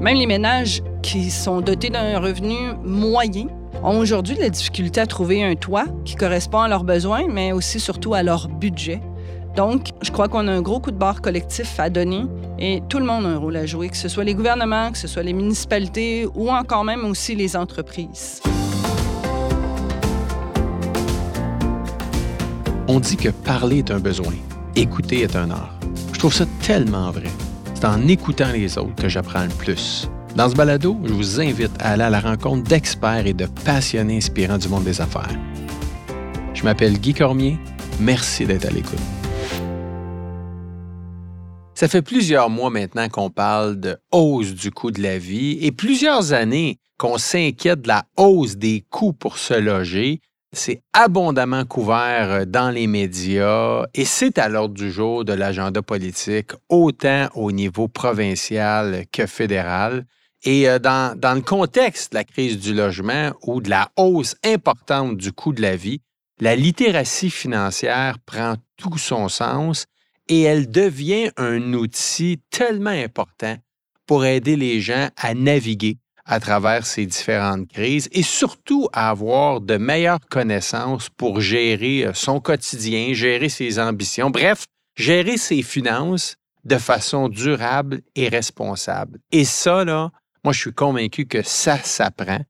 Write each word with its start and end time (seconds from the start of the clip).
Même 0.00 0.16
les 0.16 0.26
ménages 0.26 0.82
qui 1.02 1.30
sont 1.30 1.60
dotés 1.60 1.90
d'un 1.90 2.18
revenu 2.20 2.56
moyen 2.82 3.48
ont 3.82 3.98
aujourd'hui 3.98 4.34
de 4.34 4.40
la 4.40 4.48
difficulté 4.48 4.98
à 4.98 5.06
trouver 5.06 5.44
un 5.44 5.54
toit 5.56 5.84
qui 6.06 6.14
correspond 6.14 6.60
à 6.60 6.68
leurs 6.68 6.84
besoins, 6.84 7.26
mais 7.28 7.52
aussi 7.52 7.78
surtout 7.78 8.14
à 8.14 8.22
leur 8.22 8.48
budget. 8.48 9.02
Donc, 9.56 9.88
je 10.00 10.10
crois 10.10 10.28
qu'on 10.28 10.48
a 10.48 10.52
un 10.52 10.62
gros 10.62 10.80
coup 10.80 10.90
de 10.90 10.96
barre 10.96 11.20
collectif 11.20 11.78
à 11.78 11.90
donner 11.90 12.22
et 12.58 12.82
tout 12.88 12.98
le 12.98 13.04
monde 13.04 13.26
a 13.26 13.28
un 13.28 13.36
rôle 13.36 13.56
à 13.56 13.66
jouer, 13.66 13.90
que 13.90 13.96
ce 13.96 14.08
soit 14.08 14.24
les 14.24 14.34
gouvernements, 14.34 14.90
que 14.90 14.96
ce 14.96 15.06
soit 15.06 15.22
les 15.22 15.34
municipalités 15.34 16.26
ou 16.34 16.50
encore 16.50 16.84
même 16.84 17.04
aussi 17.04 17.34
les 17.34 17.54
entreprises. 17.54 18.40
On 22.88 23.00
dit 23.00 23.18
que 23.18 23.28
parler 23.28 23.78
est 23.78 23.90
un 23.90 24.00
besoin, 24.00 24.32
écouter 24.76 25.20
est 25.20 25.36
un 25.36 25.50
art. 25.50 25.74
Je 26.14 26.18
trouve 26.18 26.32
ça 26.32 26.46
tellement 26.62 27.10
vrai. 27.10 27.28
En 27.82 28.06
écoutant 28.08 28.52
les 28.52 28.76
autres 28.76 28.94
que 28.94 29.08
j'apprends 29.08 29.44
le 29.44 29.48
plus. 29.48 30.06
Dans 30.36 30.50
ce 30.50 30.54
balado, 30.54 30.98
je 31.02 31.14
vous 31.14 31.40
invite 31.40 31.70
à 31.80 31.92
aller 31.92 32.02
à 32.02 32.10
la 32.10 32.20
rencontre 32.20 32.68
d'experts 32.68 33.26
et 33.26 33.32
de 33.32 33.46
passionnés 33.64 34.18
inspirants 34.18 34.58
du 34.58 34.68
monde 34.68 34.84
des 34.84 35.00
affaires. 35.00 35.34
Je 36.52 36.62
m'appelle 36.62 36.98
Guy 36.98 37.14
Cormier. 37.14 37.58
Merci 37.98 38.44
d'être 38.44 38.66
à 38.66 38.70
l'écoute. 38.70 38.98
Ça 41.74 41.88
fait 41.88 42.02
plusieurs 42.02 42.50
mois 42.50 42.68
maintenant 42.68 43.08
qu'on 43.08 43.30
parle 43.30 43.80
de 43.80 43.96
hausse 44.12 44.54
du 44.54 44.70
coût 44.70 44.90
de 44.90 45.00
la 45.00 45.16
vie 45.16 45.58
et 45.62 45.72
plusieurs 45.72 46.34
années 46.34 46.76
qu'on 46.98 47.16
s'inquiète 47.16 47.80
de 47.80 47.88
la 47.88 48.04
hausse 48.18 48.56
des 48.56 48.84
coûts 48.90 49.14
pour 49.14 49.38
se 49.38 49.54
loger. 49.54 50.20
C'est 50.52 50.82
abondamment 50.92 51.64
couvert 51.64 52.44
dans 52.44 52.70
les 52.70 52.88
médias 52.88 53.86
et 53.94 54.04
c'est 54.04 54.36
à 54.36 54.48
l'ordre 54.48 54.74
du 54.74 54.90
jour 54.90 55.24
de 55.24 55.32
l'agenda 55.32 55.80
politique, 55.80 56.50
autant 56.68 57.28
au 57.34 57.52
niveau 57.52 57.86
provincial 57.86 59.04
que 59.12 59.26
fédéral. 59.26 60.06
Et 60.42 60.68
euh, 60.68 60.80
dans, 60.80 61.16
dans, 61.16 61.34
le 61.34 61.42
contexte 61.42 62.12
de 62.12 62.18
la 62.18 62.24
crise 62.24 62.58
du 62.58 62.74
logement 62.74 63.30
ou 63.42 63.60
de 63.60 63.70
la 63.70 63.90
hausse 63.96 64.34
importante 64.44 65.16
du 65.16 65.32
coût 65.32 65.52
de 65.52 65.62
la 65.62 65.76
vie, 65.76 66.00
la 66.40 66.56
littératie 66.56 67.30
financière 67.30 68.18
prend 68.18 68.54
tout 68.76 68.98
son 68.98 69.28
sens 69.28 69.86
et 70.28 70.42
elle 70.42 70.68
devient 70.68 71.30
un 71.36 71.74
outil 71.74 72.40
tellement 72.50 72.90
important 72.90 73.56
pour 74.06 74.24
aider 74.24 74.56
les 74.56 74.80
gens 74.80 75.10
à 75.16 75.34
naviguer 75.34 75.98
à 76.24 76.40
travers 76.40 76.86
ces 76.86 77.06
différentes 77.06 77.68
crises 77.68 78.08
et 78.12 78.22
surtout 78.22 78.88
à 78.92 79.10
avoir 79.10 79.60
de 79.60 79.76
meilleures 79.76 80.20
connaissances 80.28 81.08
pour 81.08 81.40
gérer 81.40 82.06
euh, 82.06 82.14
son 82.14 82.40
quotidien, 82.40 83.12
gérer 83.12 83.48
ses 83.48 83.78
ambitions, 83.78 84.30
bref, 84.30 84.66
gérer 84.96 85.36
ses 85.36 85.62
finances 85.62 86.36
de 86.64 86.76
façon 86.76 87.28
durable 87.28 88.02
et 88.14 88.28
responsable. 88.28 89.18
Et 89.32 89.44
ça, 89.44 89.84
là, 89.84 90.10
moi, 90.44 90.52
je 90.52 90.60
suis 90.60 90.72
convaincu 90.72 91.26
que 91.26 91.42
ça 91.42 91.78
s'apprend. 91.78 92.40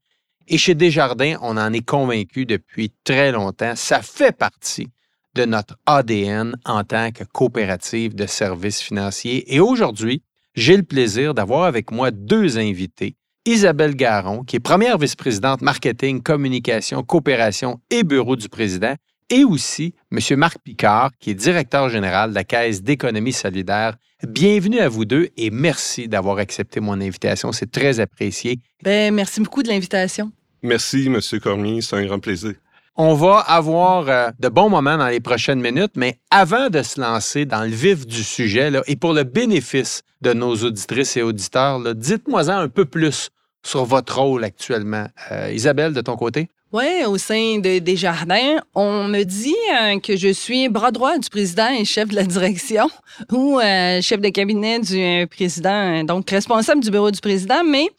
Et 0.47 0.57
chez 0.57 0.75
Desjardins, 0.75 1.37
on 1.41 1.57
en 1.57 1.71
est 1.71 1.85
convaincu 1.85 2.45
depuis 2.45 2.93
très 3.03 3.31
longtemps. 3.31 3.75
Ça 3.75 4.01
fait 4.01 4.35
partie 4.35 4.89
de 5.33 5.45
notre 5.45 5.77
ADN 5.85 6.55
en 6.65 6.83
tant 6.83 7.11
que 7.11 7.23
coopérative 7.23 8.15
de 8.15 8.25
services 8.25 8.81
financiers. 8.81 9.53
Et 9.53 9.59
aujourd'hui, 9.59 10.23
j'ai 10.55 10.75
le 10.75 10.83
plaisir 10.83 11.33
d'avoir 11.33 11.63
avec 11.63 11.91
moi 11.91 12.11
deux 12.11 12.57
invités. 12.57 13.15
Isabelle 13.45 13.95
Garon, 13.95 14.43
qui 14.43 14.57
est 14.57 14.59
première 14.59 14.99
vice-présidente 14.99 15.61
marketing, 15.61 16.21
communication, 16.21 17.01
coopération 17.01 17.79
et 17.89 18.03
bureau 18.03 18.35
du 18.35 18.49
président, 18.49 18.93
et 19.31 19.43
aussi 19.43 19.95
M. 20.11 20.19
Marc 20.37 20.59
Picard, 20.63 21.09
qui 21.19 21.31
est 21.31 21.33
directeur 21.33 21.89
général 21.89 22.29
de 22.29 22.35
la 22.35 22.43
Caisse 22.43 22.83
d'économie 22.83 23.33
solidaire. 23.33 23.97
Bienvenue 24.27 24.79
à 24.79 24.89
vous 24.89 25.05
deux 25.05 25.29
et 25.37 25.49
merci 25.49 26.07
d'avoir 26.07 26.37
accepté 26.37 26.79
mon 26.79 27.01
invitation. 27.01 27.51
C'est 27.51 27.71
très 27.71 27.99
apprécié. 27.99 28.59
Ben, 28.83 29.11
merci 29.11 29.41
beaucoup 29.41 29.63
de 29.63 29.69
l'invitation. 29.69 30.31
Merci, 30.61 31.07
M. 31.07 31.19
Cormier. 31.39 31.81
C'est 31.81 31.95
un 31.95 32.05
grand 32.05 32.19
plaisir. 32.19 32.53
On 32.97 33.13
va 33.13 33.39
avoir 33.39 34.09
euh, 34.09 34.31
de 34.39 34.49
bons 34.49 34.69
moments 34.69 34.97
dans 34.97 35.07
les 35.07 35.21
prochaines 35.21 35.61
minutes, 35.61 35.93
mais 35.95 36.19
avant 36.29 36.69
de 36.69 36.81
se 36.83 36.99
lancer 36.99 37.45
dans 37.45 37.63
le 37.63 37.69
vif 37.69 38.05
du 38.05 38.21
sujet, 38.23 38.69
et 38.85 38.95
pour 38.97 39.13
le 39.13 39.23
bénéfice 39.23 40.03
de 40.21 40.33
nos 40.33 40.55
auditrices 40.55 41.15
et 41.15 41.21
auditeurs, 41.21 41.95
dites-moi-en 41.95 42.57
un 42.57 42.67
peu 42.67 42.83
plus 42.83 43.29
sur 43.63 43.85
votre 43.85 44.19
rôle 44.19 44.43
actuellement. 44.43 45.07
Euh, 45.31 45.51
Isabelle, 45.53 45.93
de 45.93 46.01
ton 46.01 46.17
côté? 46.17 46.49
Oui, 46.73 47.03
au 47.05 47.17
sein 47.17 47.59
de 47.59 47.79
Desjardins, 47.79 48.61
on 48.73 49.03
me 49.03 49.23
dit 49.23 49.53
euh, 49.77 49.99
que 49.99 50.15
je 50.15 50.29
suis 50.31 50.69
bras 50.69 50.91
droit 50.91 51.17
du 51.17 51.29
président 51.29 51.67
et 51.67 51.83
chef 51.83 52.07
de 52.07 52.15
la 52.15 52.23
direction 52.23 52.89
ou 53.33 53.59
euh, 53.59 53.99
chef 54.01 54.21
de 54.21 54.29
cabinet 54.29 54.79
du 54.79 54.97
euh, 54.97 55.25
président, 55.27 56.05
donc 56.05 56.29
responsable 56.29 56.81
du 56.81 56.89
bureau 56.89 57.11
du 57.11 57.19
président, 57.19 57.65
mais 57.65 57.89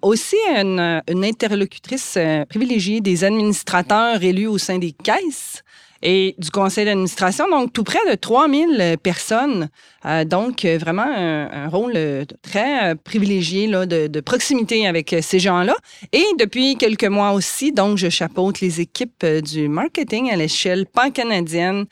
aussi 0.00 0.36
une, 0.56 1.02
une 1.06 1.22
interlocutrice 1.22 2.16
privilégiée 2.48 3.02
des 3.02 3.24
administrateurs 3.24 4.22
élus 4.22 4.46
au 4.46 4.56
sein 4.56 4.78
des 4.78 4.92
caisses 4.92 5.62
et 6.02 6.34
du 6.38 6.50
conseil 6.50 6.84
d'administration. 6.84 7.48
Donc, 7.48 7.72
tout 7.72 7.84
près 7.84 7.98
de 8.10 8.14
3000 8.14 8.96
personnes. 9.02 9.68
Euh, 10.04 10.24
donc, 10.24 10.64
vraiment 10.64 11.06
un, 11.06 11.68
rôle 11.68 11.92
euh, 11.94 12.24
très 12.42 12.92
euh, 12.92 12.94
privilégié 12.96 13.66
là, 13.68 13.86
de, 13.86 14.08
de, 14.08 14.20
proximité 14.20 14.86
avec 14.86 15.14
ces 15.20 15.38
gens-là. 15.38 15.74
Et 16.12 16.24
depuis 16.38 16.76
quelques 16.76 17.04
mois 17.04 17.32
aussi, 17.32 17.72
donc, 17.72 17.98
je 17.98 18.08
chapeaute 18.08 18.60
les 18.60 18.80
équipes 18.80 19.24
du 19.24 19.68
marketing 19.68 20.30
à 20.30 20.36
l'échelle 20.36 20.86
pan-canadienne. 20.86 21.86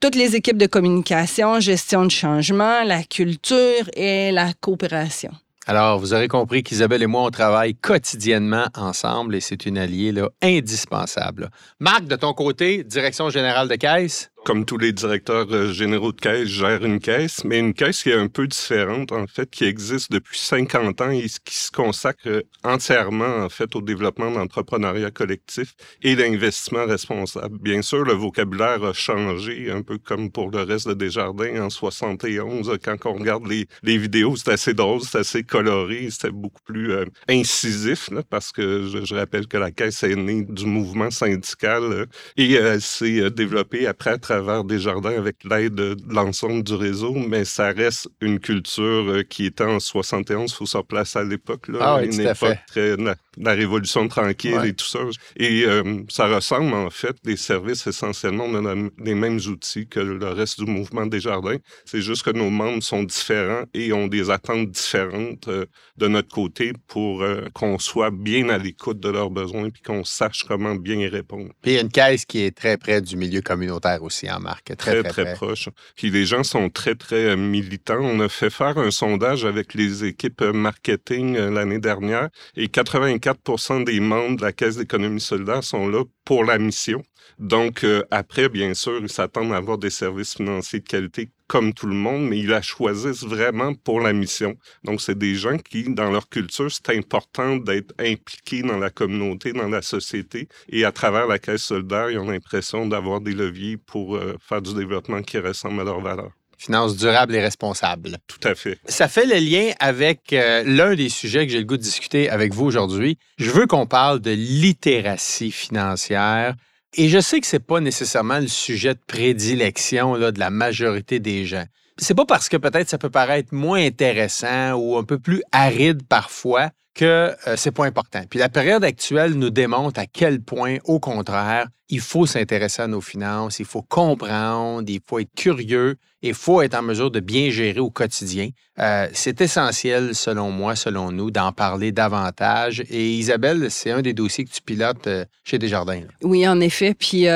toutes 0.00 0.16
les 0.16 0.36
équipes 0.36 0.58
de 0.58 0.66
communication, 0.66 1.60
gestion 1.60 2.04
de 2.04 2.10
changement, 2.10 2.82
la 2.84 3.02
culture 3.02 3.88
et 3.94 4.32
la 4.32 4.52
coopération. 4.60 5.30
Alors, 5.66 5.98
vous 5.98 6.14
aurez 6.14 6.28
compris 6.28 6.62
qu'Isabelle 6.62 7.02
et 7.02 7.06
moi, 7.06 7.22
on 7.22 7.30
travaille 7.30 7.74
quotidiennement 7.74 8.66
ensemble 8.74 9.34
et 9.34 9.40
c'est 9.40 9.66
une 9.66 9.76
alliée 9.76 10.10
là, 10.10 10.28
indispensable. 10.42 11.50
Marc, 11.78 12.06
de 12.06 12.16
ton 12.16 12.32
côté, 12.32 12.82
direction 12.82 13.28
générale 13.28 13.68
de 13.68 13.74
caisse? 13.74 14.29
Comme 14.44 14.64
tous 14.64 14.78
les 14.78 14.92
directeurs 14.92 15.46
euh, 15.50 15.72
généraux 15.72 16.12
de 16.12 16.20
caisse, 16.20 16.48
gèrent 16.48 16.84
une 16.84 16.98
caisse, 16.98 17.44
mais 17.44 17.58
une 17.58 17.74
caisse 17.74 18.02
qui 18.02 18.10
est 18.10 18.14
un 18.14 18.28
peu 18.28 18.46
différente, 18.46 19.12
en 19.12 19.26
fait, 19.26 19.50
qui 19.50 19.64
existe 19.64 20.10
depuis 20.10 20.38
50 20.38 21.00
ans 21.00 21.10
et 21.10 21.26
qui 21.44 21.54
se 21.54 21.70
consacre 21.70 22.44
entièrement, 22.64 23.44
en 23.44 23.48
fait, 23.48 23.76
au 23.76 23.82
développement 23.82 24.30
d'entrepreneuriat 24.30 25.10
collectif 25.10 25.74
et 26.02 26.16
d'investissement 26.16 26.86
responsable. 26.86 27.58
Bien 27.58 27.82
sûr, 27.82 28.04
le 28.04 28.14
vocabulaire 28.14 28.82
a 28.82 28.92
changé, 28.92 29.70
un 29.70 29.82
peu 29.82 29.98
comme 29.98 30.30
pour 30.30 30.50
le 30.50 30.62
reste 30.62 30.88
de 30.88 30.94
Desjardins 30.94 31.62
en 31.62 31.70
71. 31.70 32.78
Quand 32.82 32.96
on 33.06 33.14
regarde 33.14 33.46
les, 33.46 33.98
vidéos, 33.98 34.36
c'est 34.36 34.52
assez 34.52 34.72
drôle, 34.72 35.02
c'est 35.02 35.18
assez 35.18 35.42
coloré, 35.42 36.08
c'était 36.10 36.30
beaucoup 36.30 36.62
plus 36.64 36.92
euh, 36.92 37.04
incisif, 37.28 38.10
là, 38.10 38.22
parce 38.28 38.52
que 38.52 38.86
je, 38.86 39.04
je, 39.04 39.14
rappelle 39.14 39.46
que 39.46 39.58
la 39.58 39.70
caisse 39.70 40.02
est 40.02 40.16
née 40.16 40.44
du 40.48 40.64
mouvement 40.64 41.10
syndical 41.10 41.82
euh, 41.82 42.06
et 42.36 42.52
elle 42.52 42.80
s'est 42.80 43.30
développée 43.30 43.86
après 43.86 44.18
travers 44.30 44.62
des 44.62 44.78
jardins 44.78 45.16
avec 45.16 45.42
l'aide 45.44 45.74
de 45.74 45.96
l'ensemble 46.08 46.62
du 46.62 46.74
réseau, 46.74 47.14
mais 47.14 47.44
ça 47.44 47.72
reste 47.72 48.08
une 48.20 48.38
culture 48.38 49.10
euh, 49.10 49.22
qui 49.28 49.46
était 49.46 49.64
en 49.64 49.80
71, 49.80 50.50
il 50.50 50.54
faut 50.54 50.66
se 50.66 50.76
replacer 50.76 51.18
à 51.18 51.24
l'époque. 51.24 51.66
Là, 51.66 51.78
ah 51.80 51.96
oui, 51.96 52.14
une 52.14 52.20
époque 52.20 52.58
très 52.68 52.96
la 53.38 53.52
révolution 53.52 54.06
tranquille 54.08 54.60
et 54.64 54.74
tout 54.74 54.86
ça. 54.86 54.98
Et 55.36 55.64
euh, 55.64 56.02
ça 56.08 56.26
ressemble 56.26 56.74
en 56.74 56.90
fait 56.90 57.16
des 57.24 57.36
services 57.36 57.86
essentiellement, 57.86 58.44
on 58.44 58.66
a 58.66 58.74
les 58.98 59.14
mêmes 59.14 59.38
outils 59.48 59.86
que 59.86 60.00
le 60.00 60.28
reste 60.28 60.60
du 60.60 60.70
mouvement 60.70 61.06
des 61.06 61.20
jardins. 61.20 61.56
C'est 61.84 62.02
juste 62.02 62.22
que 62.22 62.30
nos 62.30 62.50
membres 62.50 62.82
sont 62.82 63.02
différents 63.02 63.64
et 63.72 63.92
ont 63.92 64.08
des 64.08 64.30
attentes 64.30 64.70
différentes 64.70 65.48
euh, 65.48 65.64
de 65.96 66.08
notre 66.08 66.28
côté 66.28 66.72
pour 66.88 67.24
qu'on 67.52 67.78
soit 67.78 68.10
bien 68.10 68.48
à 68.48 68.58
l'écoute 68.58 69.00
de 69.00 69.08
leurs 69.08 69.30
besoins 69.30 69.66
et 69.66 69.72
qu'on 69.84 70.04
sache 70.04 70.44
comment 70.44 70.74
bien 70.74 70.98
y 70.98 71.08
répondre. 71.08 71.50
Puis 71.62 71.72
il 71.72 71.74
y 71.74 71.78
a 71.78 71.82
une 71.82 71.90
caisse 71.90 72.24
qui 72.24 72.42
est 72.42 72.56
très 72.56 72.76
près 72.76 73.00
du 73.00 73.16
milieu 73.16 73.42
communautaire 73.42 74.02
aussi 74.02 74.19
en. 74.28 74.40
Très, 74.64 74.76
très, 74.76 75.02
très, 75.02 75.34
proche. 75.34 75.68
Puis 75.96 76.10
les 76.10 76.26
gens 76.26 76.42
sont 76.42 76.68
très, 76.68 76.94
très 76.94 77.30
euh, 77.30 77.36
militants. 77.36 78.00
On 78.00 78.20
a 78.20 78.28
fait 78.28 78.50
faire 78.50 78.76
un 78.78 78.90
sondage 78.90 79.44
avec 79.44 79.74
les 79.74 80.04
équipes 80.04 80.42
euh, 80.42 80.52
marketing 80.52 81.36
euh, 81.36 81.50
l'année 81.50 81.78
dernière 81.78 82.28
et 82.56 82.68
84 82.68 83.84
des 83.84 84.00
membres 84.00 84.36
de 84.36 84.42
la 84.42 84.52
Caisse 84.52 84.76
d'économie 84.76 85.20
solidaire 85.20 85.64
sont 85.64 85.88
là 85.88 86.04
pour 86.24 86.44
la 86.44 86.58
mission. 86.58 87.02
Donc, 87.38 87.86
après, 88.10 88.50
bien 88.50 88.74
sûr, 88.74 88.98
ils 89.00 89.08
s'attendent 89.08 89.54
à 89.54 89.56
avoir 89.56 89.78
des 89.78 89.88
services 89.88 90.34
financiers 90.34 90.80
de 90.80 90.84
qualité 90.84 91.30
comme 91.50 91.74
tout 91.74 91.88
le 91.88 91.96
monde, 91.96 92.28
mais 92.28 92.38
ils 92.38 92.46
la 92.46 92.62
choisissent 92.62 93.24
vraiment 93.24 93.74
pour 93.74 94.00
la 94.00 94.12
mission. 94.12 94.54
Donc, 94.84 95.00
c'est 95.00 95.18
des 95.18 95.34
gens 95.34 95.56
qui, 95.58 95.82
dans 95.92 96.08
leur 96.08 96.28
culture, 96.28 96.70
c'est 96.70 96.96
important 96.96 97.56
d'être 97.56 97.92
impliqués 97.98 98.62
dans 98.62 98.78
la 98.78 98.90
communauté, 98.90 99.52
dans 99.52 99.68
la 99.68 99.82
société. 99.82 100.46
Et 100.68 100.84
à 100.84 100.92
travers 100.92 101.26
la 101.26 101.40
caisse 101.40 101.64
solidaire, 101.64 102.08
ils 102.08 102.18
ont 102.18 102.30
l'impression 102.30 102.86
d'avoir 102.86 103.20
des 103.20 103.32
leviers 103.32 103.76
pour 103.78 104.14
euh, 104.14 104.36
faire 104.40 104.62
du 104.62 104.74
développement 104.74 105.22
qui 105.22 105.38
ressemble 105.38 105.80
à 105.80 105.84
leurs 105.84 106.00
valeurs. 106.00 106.30
Finances 106.56 106.96
durables 106.96 107.34
et 107.34 107.40
responsables. 107.40 108.18
Tout 108.28 108.46
à 108.46 108.54
fait. 108.54 108.78
Ça 108.84 109.08
fait 109.08 109.26
le 109.26 109.40
lien 109.40 109.72
avec 109.80 110.32
euh, 110.32 110.62
l'un 110.64 110.94
des 110.94 111.08
sujets 111.08 111.46
que 111.46 111.52
j'ai 111.52 111.58
le 111.58 111.64
goût 111.64 111.78
de 111.78 111.82
discuter 111.82 112.30
avec 112.30 112.54
vous 112.54 112.64
aujourd'hui. 112.64 113.18
Je 113.38 113.50
veux 113.50 113.66
qu'on 113.66 113.86
parle 113.86 114.20
de 114.20 114.30
littératie 114.30 115.50
financière. 115.50 116.54
Et 116.96 117.08
je 117.08 117.20
sais 117.20 117.40
que 117.40 117.46
ce 117.46 117.56
n'est 117.56 117.60
pas 117.60 117.80
nécessairement 117.80 118.40
le 118.40 118.48
sujet 118.48 118.94
de 118.94 119.00
prédilection 119.06 120.14
là, 120.14 120.32
de 120.32 120.40
la 120.40 120.50
majorité 120.50 121.20
des 121.20 121.46
gens. 121.46 121.64
c'est 121.98 122.14
pas 122.14 122.26
parce 122.26 122.48
que 122.48 122.56
peut-être 122.56 122.88
ça 122.88 122.98
peut 122.98 123.10
paraître 123.10 123.54
moins 123.54 123.84
intéressant 123.84 124.72
ou 124.74 124.96
un 124.96 125.04
peu 125.04 125.18
plus 125.18 125.42
aride 125.52 126.02
parfois 126.08 126.70
que 127.00 127.34
euh, 127.46 127.56
c'est 127.56 127.70
pas 127.70 127.86
important. 127.86 128.20
Puis 128.28 128.38
la 128.38 128.50
période 128.50 128.84
actuelle 128.84 129.32
nous 129.32 129.48
démontre 129.48 129.98
à 129.98 130.04
quel 130.04 130.42
point, 130.42 130.76
au 130.84 131.00
contraire, 131.00 131.66
il 131.88 132.00
faut 132.00 132.26
s'intéresser 132.26 132.82
à 132.82 132.88
nos 132.88 133.00
finances, 133.00 133.58
il 133.58 133.64
faut 133.64 133.80
comprendre, 133.80 134.84
il 134.86 135.00
faut 135.08 135.18
être 135.18 135.34
curieux, 135.34 135.96
il 136.20 136.34
faut 136.34 136.60
être 136.60 136.74
en 136.74 136.82
mesure 136.82 137.10
de 137.10 137.20
bien 137.20 137.48
gérer 137.48 137.80
au 137.80 137.88
quotidien. 137.88 138.50
Euh, 138.78 139.08
c'est 139.14 139.40
essentiel, 139.40 140.14
selon 140.14 140.50
moi, 140.50 140.76
selon 140.76 141.10
nous, 141.10 141.30
d'en 141.30 141.52
parler 141.52 141.90
davantage. 141.90 142.82
Et 142.90 143.12
Isabelle, 143.12 143.70
c'est 143.70 143.92
un 143.92 144.02
des 144.02 144.12
dossiers 144.12 144.44
que 144.44 144.50
tu 144.50 144.60
pilotes 144.60 145.06
euh, 145.06 145.24
chez 145.42 145.58
Desjardins. 145.58 146.02
Oui, 146.22 146.46
en 146.46 146.60
effet. 146.60 146.92
Puis 146.92 147.26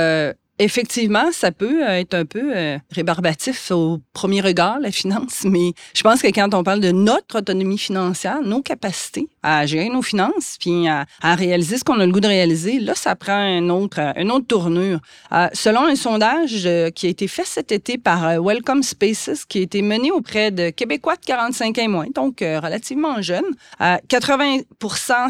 Effectivement, 0.60 1.32
ça 1.32 1.50
peut 1.50 1.84
euh, 1.84 1.98
être 1.98 2.14
un 2.14 2.24
peu 2.24 2.56
euh, 2.56 2.78
rébarbatif 2.92 3.72
au 3.72 3.98
premier 4.12 4.40
regard, 4.40 4.78
la 4.78 4.92
finance, 4.92 5.42
mais 5.44 5.72
je 5.94 6.02
pense 6.02 6.22
que 6.22 6.28
quand 6.28 6.54
on 6.54 6.62
parle 6.62 6.78
de 6.78 6.92
notre 6.92 7.38
autonomie 7.38 7.76
financière, 7.76 8.40
nos 8.40 8.62
capacités 8.62 9.26
à 9.42 9.66
gérer 9.66 9.88
nos 9.88 10.00
finances, 10.00 10.56
puis 10.60 10.86
à, 10.86 11.06
réaliser 11.22 11.76
ce 11.76 11.82
qu'on 11.82 11.98
a 11.98 12.06
le 12.06 12.12
goût 12.12 12.20
de 12.20 12.28
réaliser, 12.28 12.78
là, 12.78 12.94
ça 12.94 13.16
prend 13.16 13.34
un 13.34 13.68
autre, 13.68 13.98
une 14.16 14.30
autre 14.30 14.46
tournure. 14.46 15.00
Euh, 15.32 15.48
selon 15.52 15.86
un 15.86 15.96
sondage 15.96 16.68
qui 16.94 17.06
a 17.06 17.10
été 17.10 17.26
fait 17.26 17.44
cet 17.44 17.72
été 17.72 17.98
par 17.98 18.40
Welcome 18.40 18.84
Spaces, 18.84 19.44
qui 19.48 19.58
a 19.58 19.62
été 19.62 19.82
mené 19.82 20.12
auprès 20.12 20.52
de 20.52 20.70
Québécois 20.70 21.16
de 21.16 21.24
45 21.26 21.78
ans 21.78 21.82
et 21.82 21.88
moins, 21.88 22.06
donc 22.14 22.36
relativement 22.40 23.20
jeunes, 23.20 23.42
80 23.80 24.60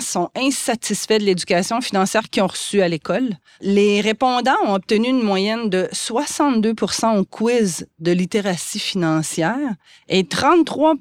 sont 0.01 0.29
insatisfaits 0.37 1.19
de 1.19 1.25
l'éducation 1.25 1.81
financière 1.81 2.29
qu'ils 2.31 2.43
ont 2.43 2.49
reçue 2.49 2.83
à 2.83 2.89
l'école. 2.89 3.31
Les 3.61 4.01
répondants 4.01 4.53
ont 4.67 4.75
obtenu 4.75 5.09
une 5.09 5.23
moyenne 5.25 5.69
de 5.69 5.89
62% 5.93 7.19
au 7.19 7.25
quiz 7.25 7.87
de 7.99 8.13
littératie 8.13 8.79
financière 8.79 9.75
et 10.09 10.25
33 10.25 10.95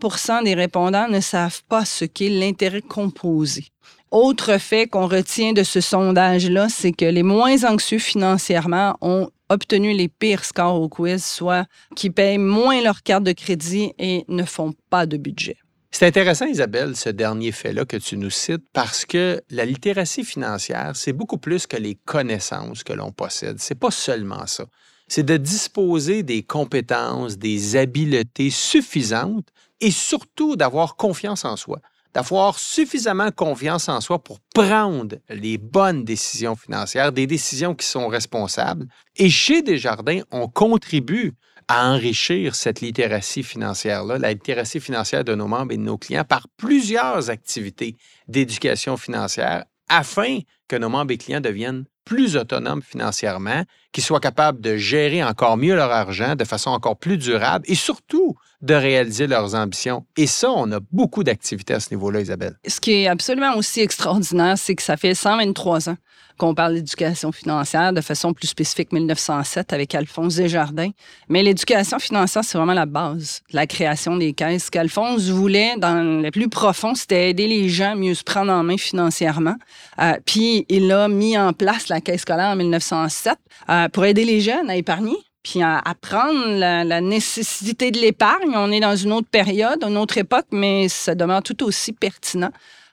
des 0.43 0.55
répondants 0.55 1.07
ne 1.07 1.19
savent 1.19 1.61
pas 1.69 1.85
ce 1.85 2.05
qu'est 2.05 2.29
l'intérêt 2.29 2.81
composé. 2.81 3.67
Autre 4.09 4.57
fait 4.59 4.87
qu'on 4.87 5.07
retient 5.07 5.53
de 5.53 5.63
ce 5.63 5.81
sondage-là, 5.81 6.69
c'est 6.69 6.91
que 6.91 7.05
les 7.05 7.23
moins 7.23 7.63
anxieux 7.63 7.99
financièrement 7.99 8.95
ont 9.01 9.29
obtenu 9.49 9.93
les 9.93 10.07
pires 10.07 10.45
scores 10.45 10.81
au 10.81 10.89
quiz, 10.89 11.23
soit 11.23 11.65
qui 11.95 12.09
payent 12.09 12.37
moins 12.37 12.81
leur 12.81 13.03
carte 13.03 13.23
de 13.23 13.31
crédit 13.31 13.91
et 13.97 14.25
ne 14.27 14.43
font 14.43 14.73
pas 14.89 15.05
de 15.05 15.17
budget. 15.17 15.57
C'est 15.95 16.07
intéressant, 16.07 16.47
Isabelle, 16.47 16.95
ce 16.95 17.09
dernier 17.09 17.51
fait-là 17.51 17.85
que 17.85 17.97
tu 17.97 18.17
nous 18.17 18.31
cites, 18.31 18.63
parce 18.73 19.05
que 19.05 19.39
la 19.51 19.63
littératie 19.63 20.23
financière, 20.23 20.93
c'est 20.95 21.13
beaucoup 21.13 21.37
plus 21.37 21.67
que 21.67 21.77
les 21.77 21.93
connaissances 21.93 22.83
que 22.83 22.93
l'on 22.93 23.11
possède. 23.11 23.59
C'est 23.59 23.79
pas 23.79 23.91
seulement 23.91 24.47
ça. 24.47 24.65
C'est 25.07 25.21
de 25.21 25.37
disposer 25.37 26.23
des 26.23 26.41
compétences, 26.41 27.37
des 27.37 27.75
habiletés 27.75 28.49
suffisantes 28.49 29.49
et 29.81 29.91
surtout 29.91 30.55
d'avoir 30.55 30.95
confiance 30.95 31.45
en 31.45 31.57
soi, 31.57 31.79
d'avoir 32.15 32.57
suffisamment 32.57 33.29
confiance 33.29 33.87
en 33.87 34.01
soi 34.01 34.17
pour 34.17 34.39
prendre 34.55 35.17
les 35.29 35.59
bonnes 35.59 36.05
décisions 36.05 36.55
financières, 36.55 37.11
des 37.11 37.27
décisions 37.27 37.75
qui 37.75 37.85
sont 37.85 38.07
responsables. 38.07 38.87
Et 39.15 39.29
chez 39.29 39.61
Desjardins, 39.61 40.21
on 40.31 40.47
contribue 40.47 41.35
à 41.73 41.87
enrichir 41.89 42.53
cette 42.53 42.81
littératie 42.81 43.41
financière-là, 43.41 44.19
la 44.19 44.31
littératie 44.31 44.79
financière 44.79 45.23
de 45.23 45.33
nos 45.33 45.47
membres 45.47 45.71
et 45.71 45.77
de 45.77 45.81
nos 45.81 45.97
clients 45.97 46.23
par 46.23 46.47
plusieurs 46.55 47.31
activités 47.31 47.95
d'éducation 48.27 48.95
financière 48.95 49.63
afin 49.89 50.41
que 50.67 50.75
nos 50.75 50.89
membres 50.89 51.13
et 51.13 51.17
clients 51.17 51.41
deviennent 51.41 51.85
plus 52.05 52.37
autonomes 52.37 52.83
financièrement, 52.83 53.63
qu'ils 53.91 54.03
soient 54.03 54.19
capables 54.19 54.61
de 54.61 54.77
gérer 54.77 55.23
encore 55.23 55.57
mieux 55.57 55.75
leur 55.75 55.89
argent 55.89 56.35
de 56.35 56.43
façon 56.43 56.69
encore 56.69 56.99
plus 56.99 57.17
durable 57.17 57.65
et 57.67 57.75
surtout 57.75 58.35
de 58.63 58.73
réaliser 58.73 59.27
leurs 59.27 59.55
ambitions. 59.55 60.05
Et 60.17 60.25
ça, 60.25 60.49
on 60.49 60.71
a 60.71 60.79
beaucoup 60.91 61.23
d'activités 61.23 61.73
à 61.73 61.79
ce 61.81 61.93
niveau-là, 61.93 62.21
Isabelle. 62.21 62.57
Ce 62.65 62.79
qui 62.79 62.93
est 62.93 63.07
absolument 63.07 63.55
aussi 63.57 63.81
extraordinaire, 63.81 64.57
c'est 64.57 64.73
que 64.73 64.81
ça 64.81 64.97
fait 64.97 65.13
123 65.13 65.89
ans 65.89 65.97
qu'on 66.37 66.55
parle 66.55 66.73
d'éducation 66.73 67.31
financière, 67.31 67.93
de 67.93 68.01
façon 68.01 68.33
plus 68.33 68.47
spécifique 68.47 68.91
1907 68.91 69.73
avec 69.73 69.93
Alphonse 69.93 70.35
Desjardins. 70.35 70.89
Mais 71.29 71.43
l'éducation 71.43 71.99
financière, 71.99 72.43
c'est 72.43 72.57
vraiment 72.57 72.73
la 72.73 72.85
base 72.85 73.41
de 73.51 73.55
la 73.55 73.67
création 73.67 74.17
des 74.17 74.33
caisses. 74.33 74.65
Ce 74.65 74.71
qu'Alphonse 74.71 75.29
voulait, 75.29 75.75
dans 75.77 76.21
le 76.23 76.31
plus 76.31 76.49
profond, 76.49 76.95
c'était 76.95 77.29
aider 77.29 77.47
les 77.47 77.69
gens 77.69 77.91
à 77.91 77.95
mieux 77.95 78.15
se 78.15 78.23
prendre 78.23 78.51
en 78.51 78.63
main 78.63 78.77
financièrement. 78.77 79.55
Euh, 79.99 80.13
puis 80.25 80.65
il 80.69 80.91
a 80.91 81.07
mis 81.07 81.37
en 81.37 81.53
place 81.53 81.89
la 81.89 82.01
caisse 82.01 82.21
scolaire 82.21 82.47
en 82.47 82.55
1907 82.55 83.37
euh, 83.69 83.89
pour 83.89 84.05
aider 84.05 84.25
les 84.25 84.41
jeunes 84.41 84.69
à 84.69 84.75
épargner 84.75 85.17
puis 85.43 85.61
apprendre 85.61 86.57
la, 86.57 87.01
nécessité 87.01 87.91
de 87.91 87.99
l'épargne. 87.99 88.53
On 88.55 88.71
est 88.71 88.79
dans 88.79 88.95
une 88.95 89.11
autre 89.11 89.27
période, 89.29 89.83
une 89.83 89.97
autre 89.97 90.17
époque, 90.17 90.47
mais 90.51 90.87
ça 90.87 91.15
demeure 91.15 91.43
tout 91.43 91.63
aussi 91.63 91.91
pertinent. 91.91 92.51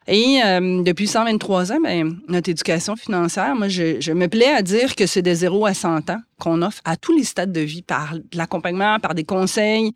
Et 0.09 0.41
euh, 0.45 0.83
depuis 0.83 1.07
123 1.07 1.73
ans, 1.73 1.81
ben, 1.81 2.19
notre 2.27 2.51
éducation 2.51 2.97
financière, 2.97 3.55
moi, 3.55 3.69
je, 3.69 4.13
me 4.13 4.27
plais 4.27 4.53
à 4.53 4.63
dire 4.63 4.97
que 4.97 5.07
c'est 5.07 5.23
de 5.23 5.33
0 5.33 5.67
à 5.67 5.75
100 5.75 6.11
ans 6.11 6.21
qu'on 6.39 6.63
offre 6.63 6.81
à 6.85 6.97
tous 6.97 7.17
les 7.17 7.23
stades 7.23 7.53
de 7.53 7.61
vie 7.61 7.83
par 7.83 8.15
de 8.15 8.37
l'accompagnement, 8.37 8.99
par 8.99 9.15
des 9.15 9.25
conseils, 9.25 9.93